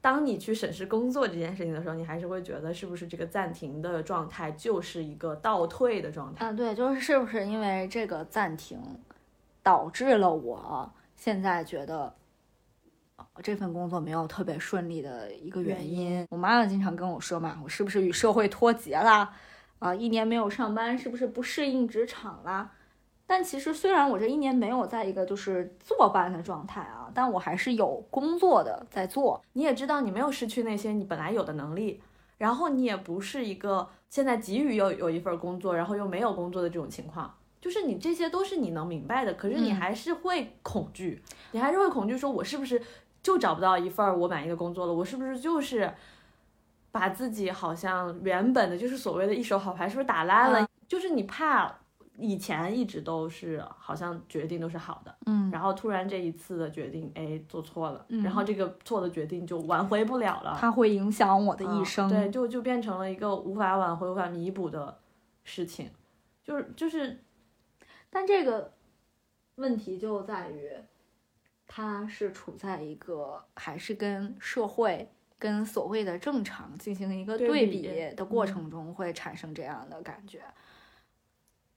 [0.00, 6.44] 当你去审视工作这件事情的时候，你还是会觉得是不是这个暂停的状态就是一个倒退的状态？
[6.44, 8.78] 啊，对，就是是不是因为这个暂停，
[9.62, 12.14] 导致了我现在觉得
[13.16, 16.26] 呃这份工作没有特别顺利的一个原原因。
[16.30, 19.32] 我妈妈经常跟我说嘛，我是不是与社会脱节啦？
[19.78, 22.72] 啊，一年没有上班，是不是不适应职场啦？
[23.26, 29.42] 但其实虽然我这一年没有在一个就是坐班的状态啊，但我还是有工作的在做。
[29.54, 32.02] 你也知道你没有失去那些你本来有的能力，
[32.36, 37.34] 然后你也不是一个现在急于有有一份工作，然后又没有工作的这种情况。
[37.64, 41.22] 就是你这些都是你能明白的，可是你嗯还是会恐惧，
[41.52, 42.78] 你还是会恐惧，说我是不是
[43.22, 44.92] 就找不到一份我满意的工作了？
[44.92, 45.90] 我是不是就是
[46.92, 50.60] 把自己好像原本的就是所谓的一手好牌是不是打烂了？
[50.60, 51.74] 嗯就是你怕
[52.18, 62.10] 以前一直都是好像决定都是好的，嗯然后突然这一次的决定，哎，做错了，嗯然后这个错的决定就挽回不了了，它会影响我的嗯一生。
[62.10, 64.98] 对，就就变成了一个无法挽回、无法弥补的
[65.44, 65.90] 事情，
[66.44, 67.23] 就是就是
[68.14, 68.72] 但这个
[69.56, 70.70] 问题就在于，
[71.66, 80.44] 他是处在一个还是跟社会、跟所谓的正常进行一个对对比比的过嗯程中，会产生这样的感觉。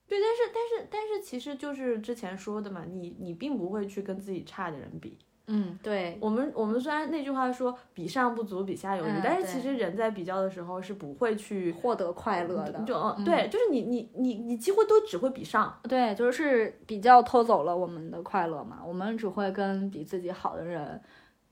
[0.06, 5.18] 对，但是但是但是其实就是之前说的嘛，你你并不会去跟自己差的人比。
[5.50, 15.80] 嗯，对，我们我们虽然那句话说比上不足，比下有余，嗯但是其实人在比较的时候是不会去获得快乐的，就对，就是你你你你几乎都只会比上。
[15.84, 18.82] 对，就是比较偷走了我们的快乐嘛。
[18.86, 21.02] 我们只会跟比自己好的人，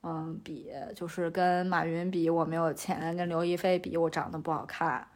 [0.04, 5.08] 嗯，比，就是跟马云比我没有钱，跟刘亦菲比我长得不好看。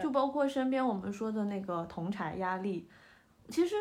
[0.00, 2.86] 就包括身边我们说的那个同柴压力，
[3.48, 3.74] 其实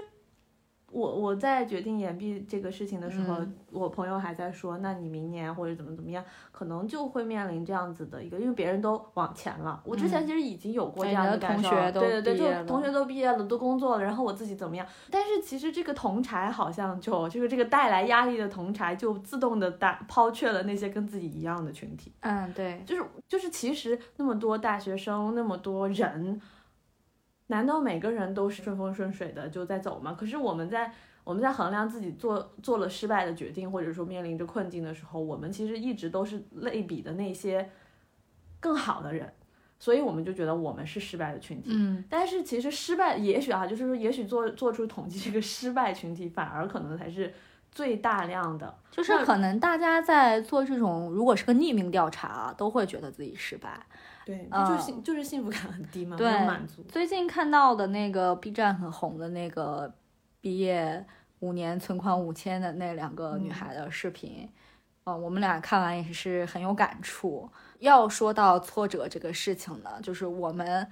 [0.96, 14.88] 我我在决定延毕这个事情的时候，嗯我朋友还在说，那你明年或者怎么怎么样，可能就会面临这样子的一个，因为别人都往前了，我之前其实已经有过这样的感受，同学对对对，就同学都毕业了，都工作了，然后我自己怎么样？
[15.12, 22.14] 但是其实这个同柴好像就就是这个带来压力的同柴，就自动的打抛却了那些跟自己一样的群体。
[22.22, 26.40] 嗯，对，就是就是，其实那么多大学生，那么多人，
[27.48, 30.16] 难道每个人都是顺风顺水的就在走吗？
[30.20, 30.92] 可是我们在
[31.24, 37.70] 我们在衡量自己做做了失败的决定，或者说面临着困境的时候，我们其实一直都是类比的那些
[38.60, 39.32] 更好的人。
[39.78, 41.70] 所以我们就觉得我们是失败的群体。
[41.74, 47.32] 嗯，但是其实失败，也许啊，就是说，也许做做出统计，这个失败群体反而可能才是
[47.72, 48.74] 最大量的。
[48.90, 53.86] 就是可能大家在做这种，如果是个匿名调查，都会觉得自己失败。
[54.26, 56.82] 对，嗯就幸就是幸福感很低嘛，没对有满足。
[56.90, 59.94] 最近看到的那个 B 站很红的那个
[60.42, 61.06] 毕业
[61.40, 64.50] 五年存款五千的那两个女孩的视频，
[65.04, 67.48] 嗯、我们俩看完也是很有感触。
[67.80, 70.88] 要说到挫折这个事情呢，就是我们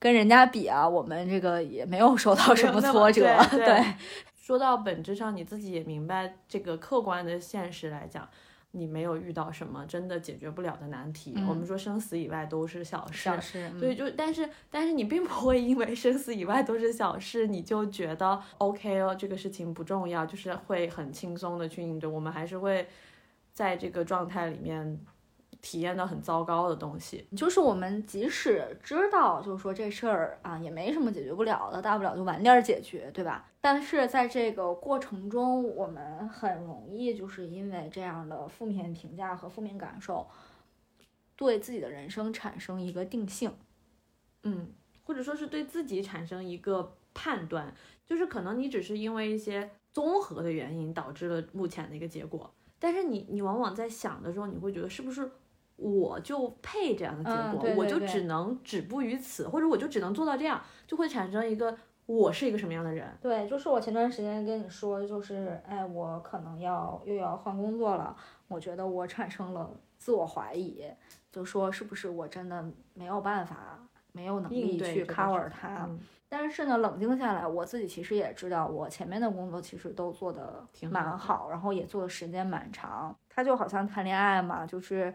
[0.00, 3.94] 跟人家比啊，我们这个也没有受到什么挫折， 对对
[4.34, 8.28] 说到本质上，你自己也明白，这个客观的现实来讲，
[8.72, 11.32] 你没有遇到什么真的解决不了的难题。
[11.36, 22.08] 嗯我们说生死以外都是小事，小事，所以就但是但是你并不会因为生死以外都是小事，你就觉得 OK 哦，这个事情不重要，就是会很轻松的去应对。
[22.08, 22.86] 我们还是会
[23.52, 24.98] 在这个状态里面
[25.62, 27.26] 体验到很糟糕的东西。
[27.34, 33.48] 就是我们即使知道，就是说这事儿啊也没什么解决不了的，大不了就晚点儿解决，对吧？
[33.60, 40.26] 但是在这个过程中，我们很容易就是因为这样的负面评价和负面感受，
[41.36, 43.54] 对自己的人生产生一个定性。
[44.42, 44.72] 嗯，
[45.04, 47.72] 或者说是对自己产生一个判断，
[48.04, 55.30] 就是可能你只是因为一些综合的原因导致了目前的一个结果，但是你你往往在想的时候，你会觉得是不是
[55.76, 63.08] 我就配这样的结嗯果，对对对我就只能止步于此，或者我就只能做到这样，就会产生一个我是一个什么样的人。
[63.20, 68.16] 对，就是我前段时间跟你说，就是哎，我可能要又要换工作了，
[68.48, 70.84] 我觉得我产生了自我怀疑，
[71.30, 73.78] 就说是不是我真的没有办法，
[74.12, 75.86] 没有能力去 cover 事它。
[75.88, 75.98] 嗯
[76.34, 83.14] 但是呢，冷静下来，我自己其实也知道，我前面的工作其实都做的挺蛮好，然后也做的时间蛮长。
[83.28, 85.12] 他就好像谈恋爱嘛，就是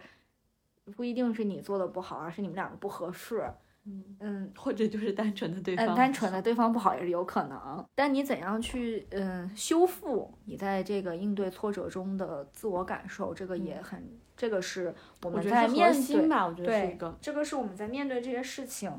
[0.96, 3.44] 不一定是你做的不好，而是你们两个不合适。
[3.90, 17.18] 嗯，嗯，或者就是单纯的对方，嗯，单纯的对方不好也是有可能，但你怎样去嗯修复你在这个应对挫折中的自我感受，这个也很，这个是我我们在面对，心吧，我觉得是一个。
[17.22, 18.92] 这个是我们在面对这些事情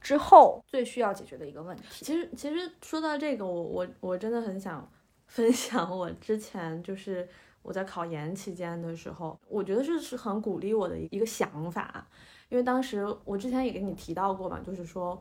[0.00, 1.82] 之后最需要解决的一个问题。
[1.90, 4.88] 其实，其实说到这个，我我我真的很想
[5.26, 7.28] 分享我之前就是
[7.62, 12.06] 我在考研期间的时候，我觉得这是很鼓励我的一个想法，
[12.48, 15.20] 因为当时我之前也跟你提到过嘛，就是说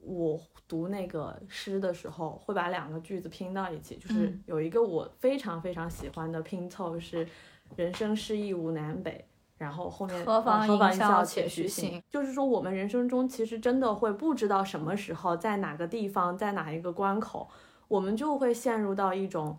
[0.00, 7.26] 我读那个诗的时候会把两个句子拼到一起，就是嗯有一个我非常非常喜欢的拼凑是
[7.76, 9.24] “人生失意无南北”。
[9.58, 17.48] 然后后面何妨一笑且须且须行行，就是说我们人生中其实真的会不知道什么时候在哪个地方在哪一个关口，
[17.88, 19.58] 我们就会陷入到一种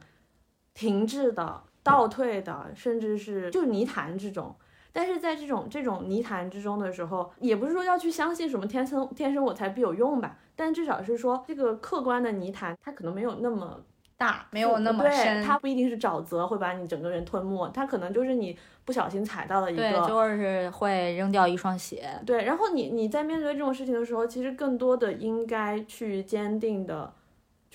[0.75, 4.53] 停滞的、倒退的，甚至是就泥潭之中。
[4.91, 13.79] 但是在这种这种泥潭之中的时候，也不是说要去相信什么天生天生我材必有用吧，但至少是说这个客观的泥潭，它可能没有那么
[14.17, 22.09] 大没有那么对深，它不一定是沼泽会把你整个人吞没，它可能就是你不小心踩到了一个对，就是会扔掉一双鞋。
[22.25, 27.13] 对，然后你你在面对这种事情的时候，其实更多的应该去坚定的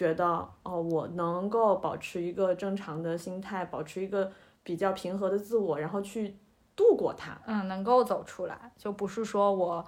[0.02, 0.26] 觉得，
[0.64, 4.32] 哦，我能够保持一个正常的心态，保持一个
[4.64, 6.36] 比较平和的自我，然后去
[6.74, 7.38] 度过它。
[7.46, 9.84] 嗯，能够走出来，就不是说我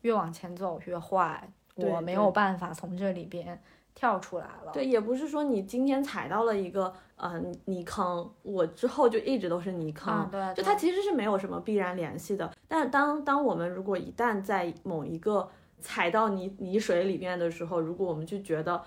[0.00, 3.60] 越往前走越坏，我没有办法从这里边
[3.94, 4.72] 跳出来了。
[4.72, 10.14] 对，也不是说你今天踩到了一个呃泥坑，我之后就一直都是泥坑。
[10.14, 12.50] 嗯，对，对就它其实是没有什么必然联系的。
[12.66, 15.46] 但当当我们如果一旦在某一个
[15.80, 18.82] 踩到泥泥水里面的时候，如果我们就觉得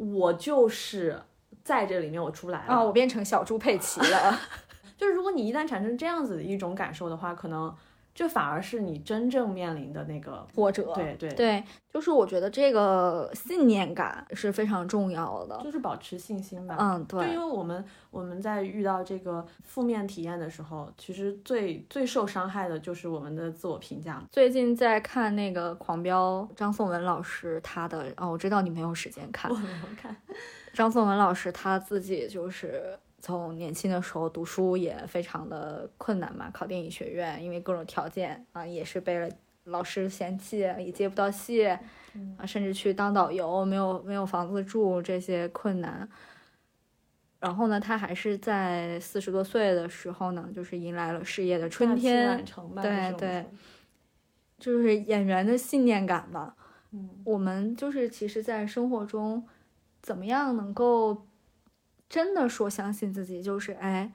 [0.00, 1.20] 我就是
[1.62, 4.38] 在这里面我出不来了，啊，我变成小猪佩奇了。
[4.96, 7.74] 就是如果你一旦产生这样子的一种感受的话，可能
[8.14, 10.46] 这反而是你真正面临的那个。
[10.54, 15.58] 挫折对对，对，就是我觉得这个信念感是非常重要的。
[15.62, 16.76] 就是保持信心吧。
[16.78, 24.22] 嗯，对就因，为我们我们在遇到这个负面体验的时候，其实最最受伤害的就是我们的自我评价。
[24.30, 29.56] 最近在看那个《狂飙》，张颂文老师他的哦，我知道你没有时间看我。
[29.56, 30.14] 没有看，
[30.72, 39.30] 张颂文老师他自己就是从年轻的时候读书也非常的困难嘛，考电影学院，因为各种条件啊，也是被
[39.64, 41.66] 老师嫌弃，也接不到戏
[42.36, 46.08] 啊，甚至去当导游，没有没有房子住这些困难。
[47.38, 52.44] 然后呢，他还是在四十多岁的时候呢，就是迎来了事业的春天
[52.82, 53.46] 对对
[54.58, 56.54] 就是演员的信念感吧。
[56.90, 59.46] 嗯，我们就是其实，在生活中，
[60.02, 61.26] 怎么样能够
[62.10, 64.12] 真的说相信自己，就是哎，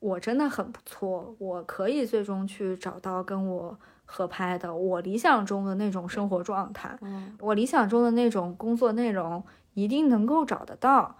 [0.00, 9.42] 我真的很不错，我可以最终去找到跟我合拍的，我理想中的那种生活状态，嗯我理想中的那种工作内容，
[9.74, 11.16] 一定能够找得到。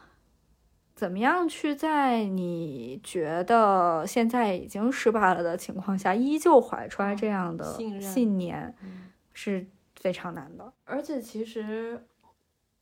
[0.96, 7.64] 怎么样去在你觉得现在已经失败了的情况下，依旧怀揣这样的
[8.00, 9.64] 信念，嗯是
[9.94, 10.72] 非常难的。
[10.84, 12.04] 而且其实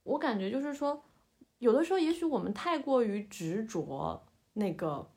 [0.03, 1.05] 我感觉就是说，
[1.59, 5.11] 有的时候也许我们太过于执着那个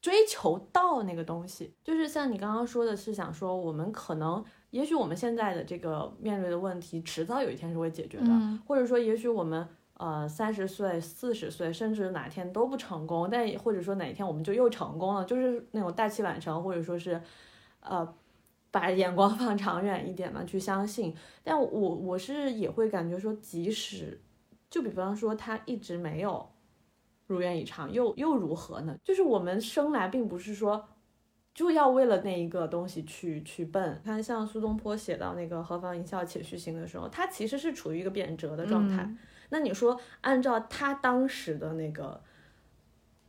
[0.00, 9.68] 追求到那个东西，就是像你刚刚说的，是想说我们可能，也许我们现在的这个面对的问题，迟早有一天是会解决的，嗯或者说也许我们。
[10.02, 17.20] 呃，三十岁、四十岁，甚至哪天都不成功，但或者说哪一天我们就又成功了，就是那种大器晚成，或者说是，
[17.80, 18.14] 呃，
[18.70, 21.14] 把眼光 放长远一点嘛，去相信。
[21.44, 24.18] 但我我是也会感觉说，即使
[24.70, 26.48] 就比方说他一直没有
[27.26, 28.96] 如愿以偿，又又如何呢？
[29.04, 30.88] 就是我们生来并不是说
[31.52, 34.00] 就要为了那一个东西去去奔。
[34.04, 39.02] 看像苏东坡写到那个“何妨一笑且虚行”的时候，他其实是处于一个贬谪的状态。
[39.02, 39.18] 嗯
[39.52, 42.22] 那你说，按照他当时的那个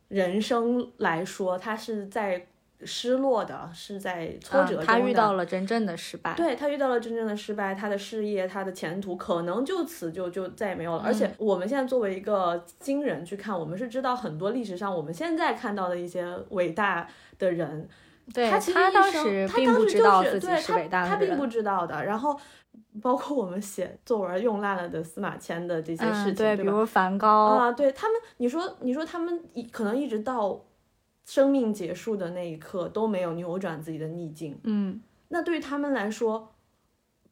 [0.06, 2.46] 人生来说，他是在
[2.84, 6.34] 失落的，是在挫折他遇到了真正的失败。
[6.34, 11.02] 对他遇到了真正的失败，他的事业、他的前途可能就此就就再也没有了。
[11.04, 17.08] 而且我们现在作为一个新人去看，我们是知道很多历史上我们现在看到的一些伟大
[17.38, 17.88] 的人，
[18.32, 22.04] 对他其实一他当生时并不他当时就知道自己是对他是伟大的他并不知道的。
[22.04, 22.38] 然后
[23.02, 26.70] 包括我们写作文用烂了的司马迁的这些事情，嗯，对，对吧？
[26.70, 30.58] 比如梵高，啊，对他们，你说你说他们一可能一直到
[31.24, 36.52] 生命结束的那一刻都没有扭转自己的逆境，嗯，那对于他们来说，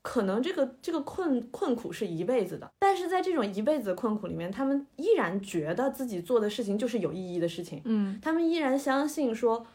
[0.02, 2.70] 可能这个这个困困苦是一辈子的。
[2.78, 9.66] 但是在这种一辈子的困苦里面，他们依然觉得自己做的事情就是有意义的事情，嗯，他们依然相信说，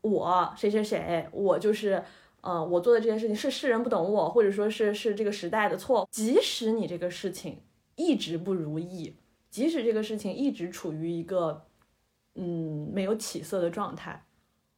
[0.00, 2.02] 我谁谁谁，我就是。
[2.42, 6.08] 呃，我做的这件事情是世人不懂我，或者说是是这个时代的错。
[6.10, 7.58] 即使你这个事情
[7.96, 9.14] 一直不如意，
[9.50, 11.66] 即使这个事情一直处于一个
[12.34, 14.24] 嗯没有起色的状态，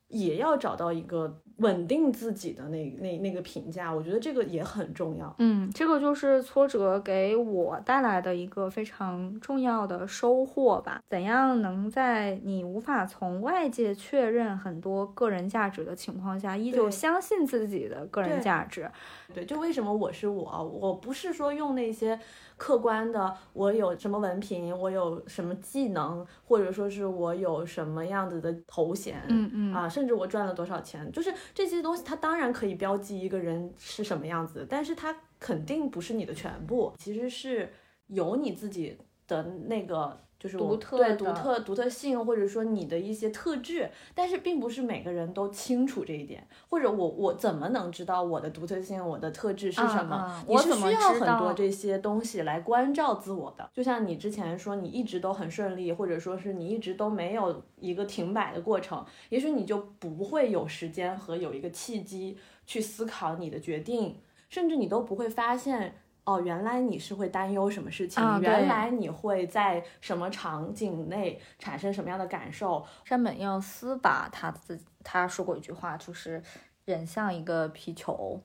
[0.09, 3.93] 也要找到一个稳定自己的那那那个评价。
[3.93, 5.35] 我觉得这个也很重要。
[5.39, 11.01] 嗯，这个就是挫折给我带来的一个非常重要的收获吧。
[11.09, 18.91] 怎样能在你无法从外界确认很多个人价值的情况下，依旧相信自己的个人价值？
[19.35, 22.19] 对，就为什么我是我，我不是说用那些
[22.57, 37.73] 客观的，我有什么文凭，我有什么技能，或者说是我有什么样子的头衔，嗯嗯啊，甚至我赚了多少钱，就是这些东西，它当然可以标记一个人是什么样子，但是它肯定不是你的全部，其实是
[38.07, 38.97] 有你自己
[39.27, 40.21] 的那个。
[40.43, 50.45] 就是独特对独特独特性，或者说你的一些特质，但是并不是每个人都清楚这一点，或者我我怎么能知道我的独特性、我的特质是什么？
[50.49, 53.71] 我怎么需要很多这些东西来关照自我的。
[53.73, 62.37] 就像你之前说，你一直都很顺利，或者说是你一直都没有一个停摆的过程，也许你就不会有时间和有一个契机
[62.67, 64.19] 去思考你的决定，
[64.49, 66.02] 甚至你都不会发现。
[66.25, 68.23] 哦，原来你是会担忧什么事情？
[68.23, 72.87] 啊原来你会在什么场景内产生什么样的感受？
[73.05, 76.43] 山本耀司吧他自己他说过一句话，就是
[76.85, 78.41] 人像一个皮球，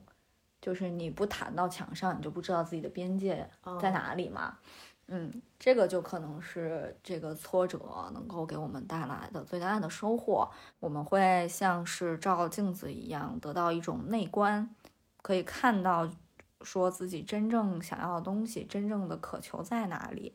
[0.60, 3.48] 就是你不弹到墙上，你就不知道自己的边界
[3.80, 4.58] 在哪里嘛。
[5.10, 7.80] 嗯，这个就可能是这个挫折
[8.12, 10.46] 能够给我们带来的最大的收获。
[10.80, 14.68] 我们会像是照镜子一样，得到一种内观，
[15.22, 16.06] 可以看到
[16.62, 20.34] 说自己真正想要的东西，真正的渴求在哪里。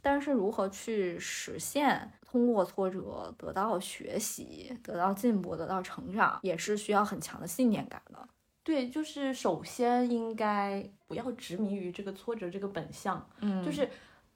[0.00, 8.28] 但是如何去实现，通过挫折得到学习、得到进步、得到成长，也是需要很强的信念感的。
[8.62, 13.88] 对，就是首先应该不要执迷于这个挫折这个本相，嗯就是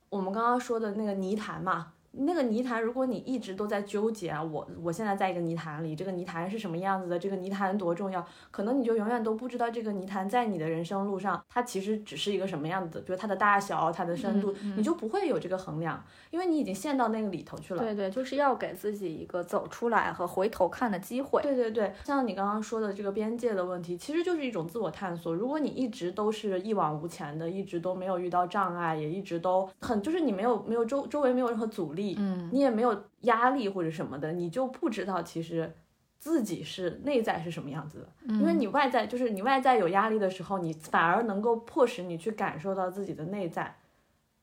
[0.09, 1.93] 我们刚刚说的那个泥潭嘛。
[2.13, 7.19] 那个泥潭，如果你一直都在纠结啊，我我现在在一个泥潭里，这个泥潭是什么样子的？
[7.19, 8.27] 这个泥潭多重要？
[8.51, 17.83] 可能你就永远都不知道这个泥潭在你的人生路上，它其实只是一个什么样子的，比如它的大小、它的深度，嗯嗯你就不会有这个衡量，因为你已经陷到那个里头去了。
[17.83, 21.43] 对对，就是要给自己一个走出来和回头看的机会。
[21.43, 25.35] 对对对，像你刚刚说的这个边界的问题，其实就是一种自我探索。
[25.35, 35.75] 如果你一直都是一往无前的，一直都没有遇到障碍，也一直都很就是你没有没有周周围没有任何阻力，嗯你也没有压力或者什么的，你就不知道其实
[36.19, 38.35] 自己是内在是什么样子的。
[38.35, 43.77] 因为你外在就是你外在有压力的时候，你反而能够迫使你去感受到自己的内在，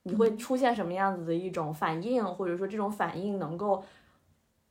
[0.03, 3.83] 你会出现什么样子的一种反应，或者说这种反应能够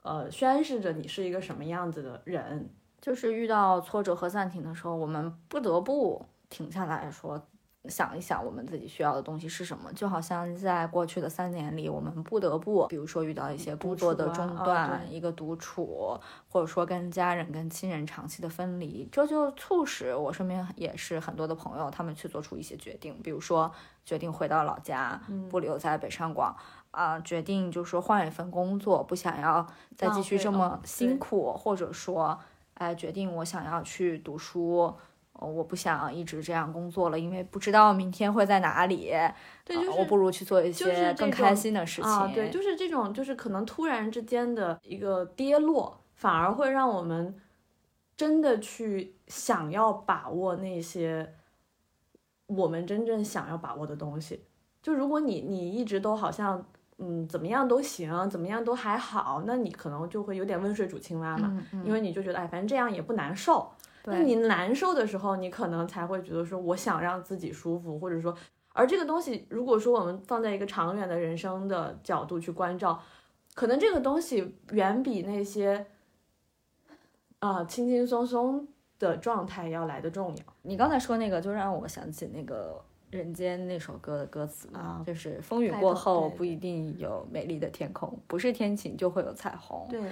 [0.03, 2.68] 呃宣示着你是一个什么样子的人。
[3.01, 7.47] 就是遇到挫折和暂停的时候，我们不得不停下来说。
[7.87, 9.93] 想一想，我们自己需要的东西是什么？
[9.93, 16.18] 就好像在过去的三年里，我们不得不，比如说遇到一些工作的中断，一个独处，
[16.49, 23.70] 或者说跟家人、跟亲人长期的分离，这就促使我身边也是很多的朋友，他们去做出一些决定，比如说
[24.05, 25.20] 决定回到老家，
[25.51, 26.57] 不留在北上广，
[26.91, 32.39] 啊，决定就是说换一份工作，不想要再继续这么辛苦，或者说，
[32.74, 34.95] 哎，决定我想要去读书。
[35.41, 39.12] 我不想一直这样工作了，因为不知道明天会在哪里。
[39.64, 42.11] 对，就是我不如去做一些更开心的事情。
[42.11, 47.35] 啊，对，就是这种，就是可能突然之间的一个跌落，反而会让我们
[48.16, 51.35] 真的去想要把握那些
[52.47, 54.45] 我们真正想要把握的东西。
[54.80, 56.64] 就如果你你一直都好像
[56.99, 63.68] 嗯怎么样都行，怎么样都还好，那你可能就会有点温水煮青蛙嘛，因为你就觉得哎，反正这样也不难受。
[64.07, 68.37] 那你难受的时候，你可能才会觉得说，我想让自己舒服，或者说，
[68.75, 73.01] 而这个东西，如果说我们放在一个长远的人生的角度去关照，
[73.55, 75.87] 可能这个东西远比那些
[77.39, 80.45] 啊轻轻松松的状态要来的重要。
[80.63, 89.87] 你刚才说那个，就让我想起那个人间那首歌的歌词啊，就是风雨过后不一定有美丽的天空，不是天晴就会有彩虹。
[89.89, 90.03] 对。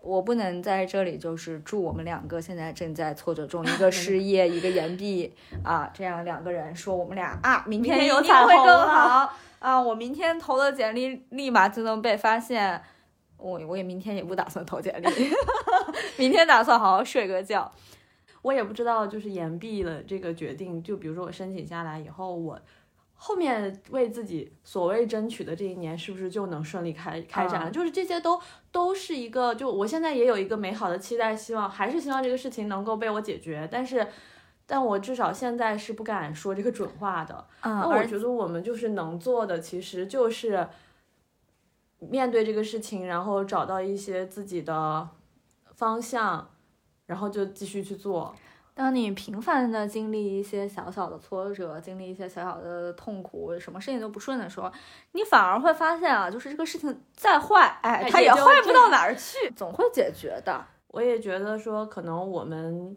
[0.00, 12.80] 我不能在这里就是祝我们两个现在正在挫折中， 一个失业，一个延毕啊，这样两个人说我们俩啊，明天有彩虹会更好啊，我明天投的简历立马就能被发现，
[13.36, 15.08] 我我也明天也不打算投简历，
[16.16, 17.70] 明天打算好好睡个觉，
[18.42, 22.58] 我也不知道就是延毕了这个决定，就比如说我申请下来以后我。
[23.20, 27.70] 后面为自己所谓争取的这一年，是不是就能顺利开开展了？
[27.70, 28.40] 就是这些都
[28.70, 33.68] 都是一个，就我现在也有一个美好的期待，希望还是希望这个事情能够被我解决。
[33.72, 34.06] 但是，
[34.66, 37.44] 但我至少现在是不敢说这个准话的。
[37.64, 40.68] 那我觉得我们就是能做的，其实就是
[41.98, 45.08] 面对这个事情，然后找到一些自己的
[45.74, 46.48] 方向，
[47.06, 48.32] 然后就继续去做。
[48.78, 54.70] 当你频繁的经历一些小小的挫折，经历一些小小的痛苦，什么事情都不顺的时候，
[55.10, 60.64] 你反而会发现啊，就是这个事情再坏，哎，它也坏不到哪儿去，总会解决的。
[60.92, 62.96] 我也觉得说，可能我们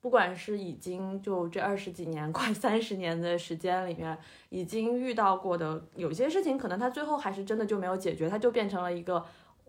[0.00, 4.16] 不管是已经就这二十几年、 快三十年的时间里面，
[4.48, 9.22] 已经遇到过的有些事情，可能它最后还是真的就没有解决，它就变成了一个。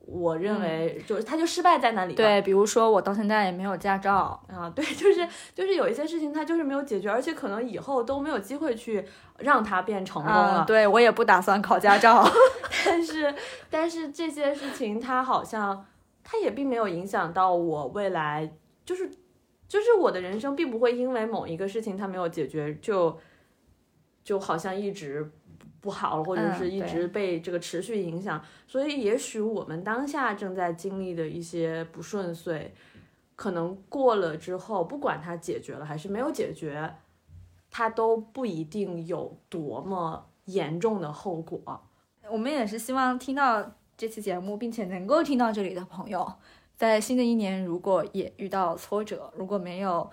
[0.05, 2.13] 我认为就是他就失败在那里。
[2.13, 9.05] 对，比如说我到现在也没有驾照啊，对，就是就是有一些事情他就是没有解决，而且可能以后都没有机会去
[9.39, 10.65] 让他变成功了。
[10.65, 12.27] 对我也不打算考驾照，
[12.85, 13.33] 但是
[13.69, 15.85] 但是这些事情他好像
[16.23, 18.51] 他也并没有影响到我未来，
[18.83, 19.09] 就是
[19.67, 23.17] 就是我的人生并不会因为某一个事情他没有解决就
[24.23, 25.31] 就好像一直。
[25.82, 32.71] 不好了，或者是一直被这个持续影响，所以也许我们当下正在经历的一些不顺遂，
[33.36, 36.93] 可能过了之后，不管它解决了还是没有解决，
[37.71, 41.82] 它都不一定有多么严重的后果。
[42.29, 46.32] 我们也是希望听到这期节目，并且能够听到这里的朋友，
[46.75, 50.07] 在新的一年如果也遇到挫折，如果没有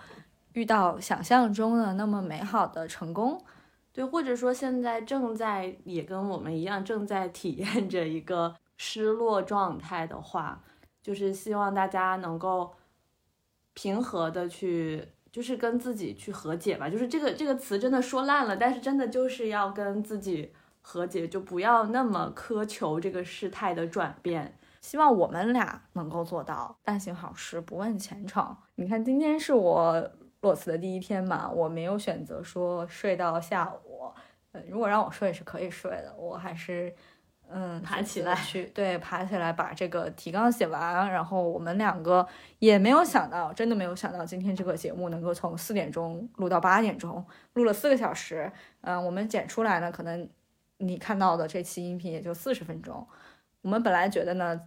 [0.53, 3.39] 遇到想象中的那么美好的成功。
[3.91, 10.63] 对，或者说现在正在也跟我们一样正在体验着一个失落状态的话，
[11.01, 12.71] 就是希望大家能够
[13.73, 16.87] 平和的去，就是跟自己去和解吧。
[16.87, 24.57] 就是这个这个词真的说烂了，但是真的就是要跟自己和解，就不要那么苛求这个事态的转变。
[24.81, 28.55] 希望我们俩能够做到，但行好事，不问前程。
[28.75, 30.11] 你看，今天是我。
[30.41, 34.11] 裸辞的第一天嘛，我没有选择说睡到下午。
[34.51, 36.91] 呃，如果让我睡是可以睡的，我还是
[37.49, 41.11] 嗯爬起来去对爬起来把这个提纲写完。
[41.11, 42.27] 然后我们两个
[42.57, 47.23] 也没有想到，真的没有想到今天这个节目能够从四点钟录到八点钟，
[47.53, 48.51] 录了四个小时。
[48.81, 50.27] 嗯，我们剪出来呢，可能
[50.77, 53.07] 你看到的这期音频也就四十分钟。
[53.61, 54.59] 我们本来觉得呢，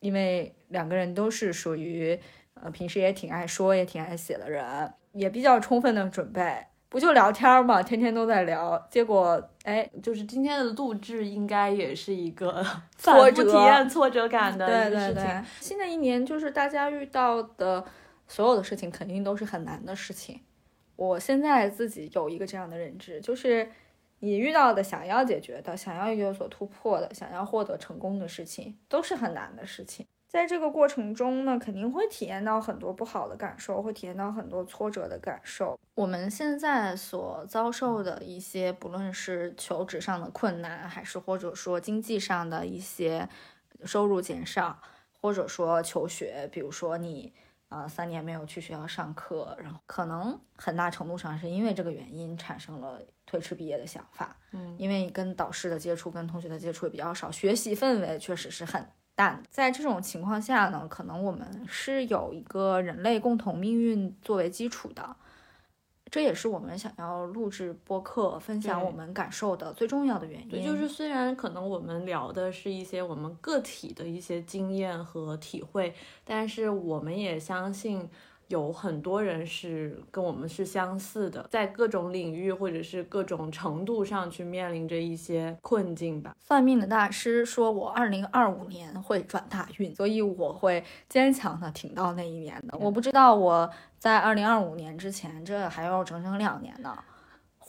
[0.00, 2.18] 因为两个人都是属于
[2.54, 4.94] 呃平时也挺爱说也挺爱写的人。
[5.18, 8.78] 也比较充分的准备，不就聊天嘛，天天都在聊。
[8.90, 12.64] 结果，哎，就是今天的录制应该也是一个
[12.96, 15.42] 挫折体验、挫折感的对对对。
[15.60, 17.84] 新的一年就是大家遇到的
[18.26, 20.40] 所有的事情，肯定都是很难的事情。
[20.96, 23.70] 我现在自己有一个这样的认知，就是
[24.20, 30.04] 你遇到的、想要解决的、想要有所突破的、想要获得成功的事情，都是很难的事情。
[30.28, 35.78] 在这个过程中呢，肯定会体验到很多不好的感受，会体验到很多挫折的感受。
[35.94, 43.26] 我们现在所遭受的一些，不论是求职上的困难，还是或者说经济上的一些
[43.84, 44.78] 收入减少，
[45.18, 47.32] 或者说求学，比如说你
[47.70, 54.36] 呃三年没有去学校上课，然后可能很大程度上是因为这个原因产生了推迟毕业的想法。
[54.52, 58.86] 嗯，因为跟导师的接触、跟同学的接触也比较少，学习氛围确实是很。
[59.20, 65.16] 但在这种情况下呢，可能我们是有一个人类共同命运作为基础的，
[66.08, 70.48] 这也是我们想要录制播客、分享我们感受的最重要的原因。
[70.48, 75.92] 对，就是虽然可能我们聊的是一些我们个体的一些经验和体会，
[76.24, 78.08] 但是我们也相信。
[78.48, 86.34] 有很多人是跟我们是相似的，在各种领域或者是各种程度上去面临着一些困境吧。
[86.40, 92.76] 算命的大师说我二零二五年会转大运，所以我会坚强的挺到那一年的。
[92.78, 96.96] 我不知道我在二零二五年之前，这还要整整两年呢，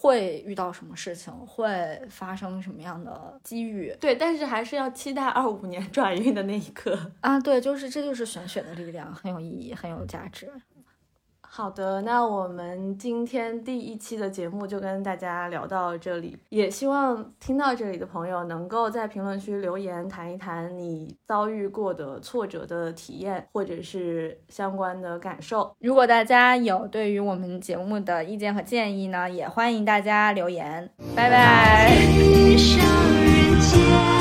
[0.02, 3.94] 会遇到什么事情，会发生什么样的机遇？
[4.00, 7.38] 对，但是还是要期待二五年 转运的那一刻啊！
[7.42, 10.50] 对，就是这就是玄学的力量，很有意义，很有价值。
[11.52, 25.76] 好的，那我们今天第一期的节目就跟大家聊到这里，也希望听到这里的朋友能够在评论区留言谈一谈你遭遇过的挫折的体验，或者是相关的感受。
[25.80, 30.90] 如果大家有对于我们节目的意见和建议呢，也欢迎大家留言。
[31.16, 31.90] 拜拜。
[32.58, 32.90] 去何
[33.60, 34.19] 处？